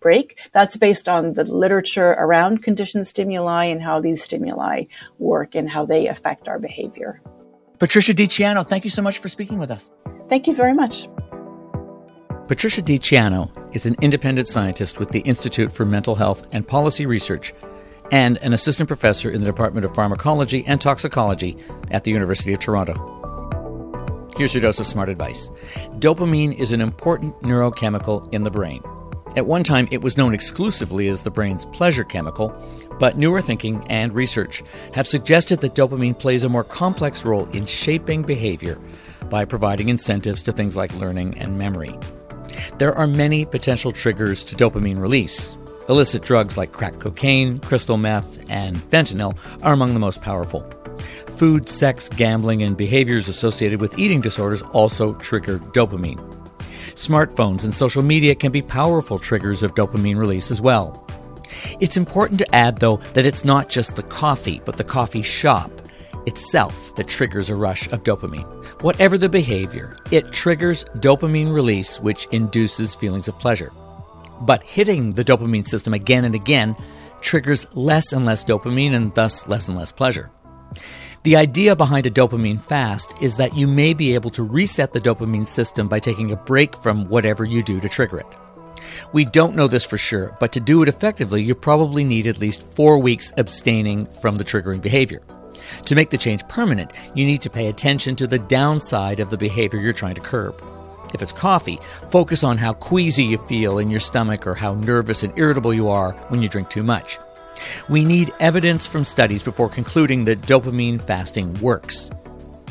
break. 0.00 0.38
That's 0.52 0.76
based 0.76 1.08
on 1.08 1.34
the 1.34 1.44
literature 1.44 2.10
around 2.10 2.62
conditioned 2.62 3.06
stimuli 3.06 3.64
and 3.66 3.82
how 3.82 4.00
these 4.00 4.22
stimuli 4.22 4.84
work 5.18 5.54
and 5.54 5.68
how 5.68 5.86
they 5.86 6.08
affect 6.08 6.48
our 6.48 6.58
behavior. 6.58 7.20
Patricia 7.78 8.14
Di 8.14 8.26
Ciano, 8.26 8.66
thank 8.66 8.84
you 8.84 8.90
so 8.90 9.02
much 9.02 9.18
for 9.18 9.28
speaking 9.28 9.58
with 9.58 9.70
us. 9.70 9.90
Thank 10.28 10.46
you 10.46 10.54
very 10.54 10.74
much. 10.74 11.08
Patricia 12.48 12.80
Di 12.80 12.98
Ciano 12.98 13.50
is 13.74 13.86
an 13.86 13.96
independent 14.00 14.48
scientist 14.48 14.98
with 14.98 15.10
the 15.10 15.20
Institute 15.20 15.72
for 15.72 15.84
Mental 15.84 16.14
Health 16.14 16.46
and 16.52 16.66
Policy 16.66 17.04
Research 17.04 17.52
and 18.10 18.38
an 18.38 18.52
assistant 18.52 18.88
professor 18.88 19.30
in 19.30 19.40
the 19.40 19.46
Department 19.46 19.84
of 19.84 19.94
Pharmacology 19.94 20.64
and 20.66 20.80
Toxicology 20.80 21.56
at 21.90 22.04
the 22.04 22.10
University 22.10 22.52
of 22.52 22.60
Toronto. 22.60 22.94
Here's 24.36 24.54
your 24.54 24.62
dose 24.62 24.78
of 24.78 24.86
smart 24.86 25.08
advice. 25.08 25.50
Dopamine 25.98 26.58
is 26.58 26.72
an 26.72 26.80
important 26.80 27.40
neurochemical 27.42 28.32
in 28.34 28.42
the 28.42 28.50
brain. 28.50 28.82
At 29.34 29.46
one 29.46 29.64
time, 29.64 29.88
it 29.90 30.02
was 30.02 30.16
known 30.16 30.34
exclusively 30.34 31.08
as 31.08 31.22
the 31.22 31.30
brain's 31.30 31.66
pleasure 31.66 32.04
chemical, 32.04 32.54
but 32.98 33.18
newer 33.18 33.42
thinking 33.42 33.84
and 33.88 34.12
research 34.12 34.62
have 34.94 35.06
suggested 35.06 35.60
that 35.60 35.74
dopamine 35.74 36.18
plays 36.18 36.42
a 36.42 36.48
more 36.48 36.64
complex 36.64 37.24
role 37.24 37.46
in 37.50 37.66
shaping 37.66 38.22
behavior 38.22 38.78
by 39.30 39.44
providing 39.44 39.88
incentives 39.88 40.42
to 40.44 40.52
things 40.52 40.76
like 40.76 40.94
learning 40.94 41.36
and 41.38 41.58
memory. 41.58 41.98
There 42.78 42.94
are 42.94 43.06
many 43.06 43.44
potential 43.44 43.92
triggers 43.92 44.44
to 44.44 44.56
dopamine 44.56 45.00
release. 45.00 45.56
Illicit 45.88 46.22
drugs 46.22 46.56
like 46.56 46.72
crack 46.72 46.98
cocaine, 46.98 47.60
crystal 47.60 47.96
meth, 47.96 48.50
and 48.50 48.76
fentanyl 48.76 49.36
are 49.62 49.72
among 49.72 49.94
the 49.94 50.00
most 50.00 50.20
powerful. 50.20 50.68
Food, 51.36 51.68
sex, 51.68 52.08
gambling, 52.08 52.62
and 52.62 52.76
behaviors 52.76 53.28
associated 53.28 53.80
with 53.80 53.98
eating 53.98 54.20
disorders 54.20 54.62
also 54.62 55.14
trigger 55.14 55.58
dopamine. 55.58 56.18
Smartphones 56.94 57.62
and 57.62 57.74
social 57.74 58.02
media 58.02 58.34
can 58.34 58.50
be 58.50 58.62
powerful 58.62 59.18
triggers 59.18 59.62
of 59.62 59.74
dopamine 59.74 60.16
release 60.16 60.50
as 60.50 60.60
well. 60.60 61.06
It's 61.78 61.96
important 61.96 62.40
to 62.40 62.54
add, 62.54 62.78
though, 62.78 62.96
that 63.14 63.26
it's 63.26 63.44
not 63.44 63.68
just 63.68 63.96
the 63.96 64.02
coffee, 64.02 64.60
but 64.64 64.78
the 64.78 64.84
coffee 64.84 65.22
shop 65.22 65.70
itself 66.26 66.96
that 66.96 67.06
triggers 67.06 67.48
a 67.48 67.54
rush 67.54 67.86
of 67.92 68.02
dopamine. 68.02 68.50
Whatever 68.82 69.16
the 69.16 69.28
behavior, 69.28 69.96
it 70.10 70.32
triggers 70.32 70.84
dopamine 70.96 71.54
release, 71.54 72.00
which 72.00 72.26
induces 72.32 72.96
feelings 72.96 73.28
of 73.28 73.38
pleasure. 73.38 73.70
But 74.40 74.62
hitting 74.62 75.12
the 75.12 75.24
dopamine 75.24 75.66
system 75.66 75.94
again 75.94 76.24
and 76.24 76.34
again 76.34 76.76
triggers 77.20 77.66
less 77.74 78.12
and 78.12 78.24
less 78.24 78.44
dopamine 78.44 78.94
and 78.94 79.14
thus 79.14 79.46
less 79.48 79.68
and 79.68 79.76
less 79.76 79.92
pleasure. 79.92 80.30
The 81.22 81.36
idea 81.36 81.74
behind 81.74 82.06
a 82.06 82.10
dopamine 82.10 82.62
fast 82.62 83.12
is 83.20 83.36
that 83.38 83.56
you 83.56 83.66
may 83.66 83.94
be 83.94 84.14
able 84.14 84.30
to 84.30 84.44
reset 84.44 84.92
the 84.92 85.00
dopamine 85.00 85.46
system 85.46 85.88
by 85.88 85.98
taking 85.98 86.30
a 86.30 86.36
break 86.36 86.76
from 86.76 87.08
whatever 87.08 87.44
you 87.44 87.62
do 87.62 87.80
to 87.80 87.88
trigger 87.88 88.18
it. 88.18 88.36
We 89.12 89.24
don't 89.24 89.56
know 89.56 89.66
this 89.66 89.84
for 89.84 89.98
sure, 89.98 90.36
but 90.38 90.52
to 90.52 90.60
do 90.60 90.82
it 90.82 90.88
effectively, 90.88 91.42
you 91.42 91.54
probably 91.54 92.04
need 92.04 92.26
at 92.26 92.38
least 92.38 92.72
four 92.74 92.98
weeks 92.98 93.32
abstaining 93.36 94.06
from 94.20 94.38
the 94.38 94.44
triggering 94.44 94.80
behavior. 94.80 95.22
To 95.86 95.94
make 95.94 96.10
the 96.10 96.18
change 96.18 96.46
permanent, 96.48 96.92
you 97.14 97.26
need 97.26 97.42
to 97.42 97.50
pay 97.50 97.66
attention 97.66 98.14
to 98.16 98.26
the 98.26 98.38
downside 98.38 99.20
of 99.20 99.30
the 99.30 99.38
behavior 99.38 99.80
you're 99.80 99.92
trying 99.92 100.14
to 100.14 100.20
curb. 100.20 100.62
If 101.16 101.22
it's 101.22 101.32
coffee, 101.32 101.78
focus 102.10 102.44
on 102.44 102.58
how 102.58 102.74
queasy 102.74 103.24
you 103.24 103.38
feel 103.38 103.78
in 103.78 103.88
your 103.88 104.00
stomach 104.00 104.46
or 104.46 104.54
how 104.54 104.74
nervous 104.74 105.22
and 105.22 105.32
irritable 105.38 105.72
you 105.72 105.88
are 105.88 106.12
when 106.28 106.42
you 106.42 106.48
drink 106.50 106.68
too 106.68 106.82
much. 106.82 107.18
We 107.88 108.04
need 108.04 108.34
evidence 108.38 108.86
from 108.86 109.06
studies 109.06 109.42
before 109.42 109.70
concluding 109.70 110.26
that 110.26 110.42
dopamine 110.42 111.00
fasting 111.00 111.54
works. 111.54 112.10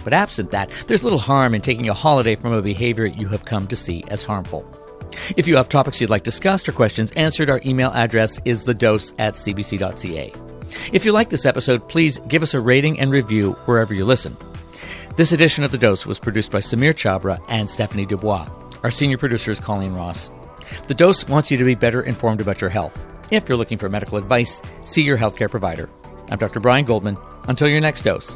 But 0.04 0.14
absent 0.14 0.52
that, 0.52 0.70
there's 0.86 1.04
little 1.04 1.18
harm 1.18 1.56
in 1.56 1.62
taking 1.62 1.90
a 1.90 1.94
holiday 1.96 2.36
from 2.36 2.54
a 2.54 2.62
behavior 2.62 3.08
you 3.08 3.28
have 3.30 3.46
come 3.46 3.66
to 3.66 3.76
see 3.76 4.04
as 4.10 4.22
harmful. 4.22 4.64
If 5.36 5.48
you 5.48 5.56
have 5.56 5.68
topics 5.68 6.00
you'd 6.00 6.12
like 6.12 6.22
discussed 6.22 6.70
or 6.70 6.72
questions 6.72 7.12
answered, 7.14 7.50
our 7.50 7.62
email 7.66 7.90
address 7.94 8.40
is 8.46 8.66
thedose 8.66 9.12
at 9.18 9.34
cbc.ca. 9.34 10.32
If 10.94 11.04
you 11.04 11.14
like 11.14 11.32
this 11.32 11.48
episode, 11.48 11.90
please 11.90 12.20
give 12.28 12.44
us 12.44 12.54
a 12.54 12.62
rating 12.62 13.00
and 13.00 13.10
review 13.10 13.54
wherever 13.66 13.96
you 13.96 14.06
listen. 14.06 14.38
This 15.18 15.32
edition 15.32 15.64
of 15.64 15.72
The 15.72 15.78
Dose 15.78 16.06
was 16.06 16.20
produced 16.20 16.52
by 16.52 16.60
Samir 16.60 16.94
Chabra 16.94 17.42
and 17.48 17.70
Stephanie 17.70 18.06
Dubois. 18.06 18.50
Our 18.84 18.92
senior 18.92 19.18
producer 19.18 19.50
is 19.50 19.62
Colleen 19.62 19.94
Ross. 19.94 20.30
The 20.88 20.94
Dose 20.94 21.26
wants 21.30 21.50
you 21.50 21.58
to 21.58 21.64
be 21.64 21.74
better 21.74 22.02
informed 22.02 22.42
about 22.42 22.60
your 22.60 22.70
health. 22.70 23.02
If 23.32 23.48
you're 23.48 23.58
looking 23.58 23.78
for 23.78 23.88
medical 23.88 24.18
advice, 24.18 24.62
see 24.84 25.04
your 25.04 25.18
healthcare 25.18 25.50
provider. 25.50 25.90
I'm 26.30 26.38
Dr. 26.38 26.60
Brian 26.60 26.84
Goldman. 26.84 27.16
Until 27.48 27.70
your 27.70 27.80
next 27.80 28.02
dose. 28.02 28.36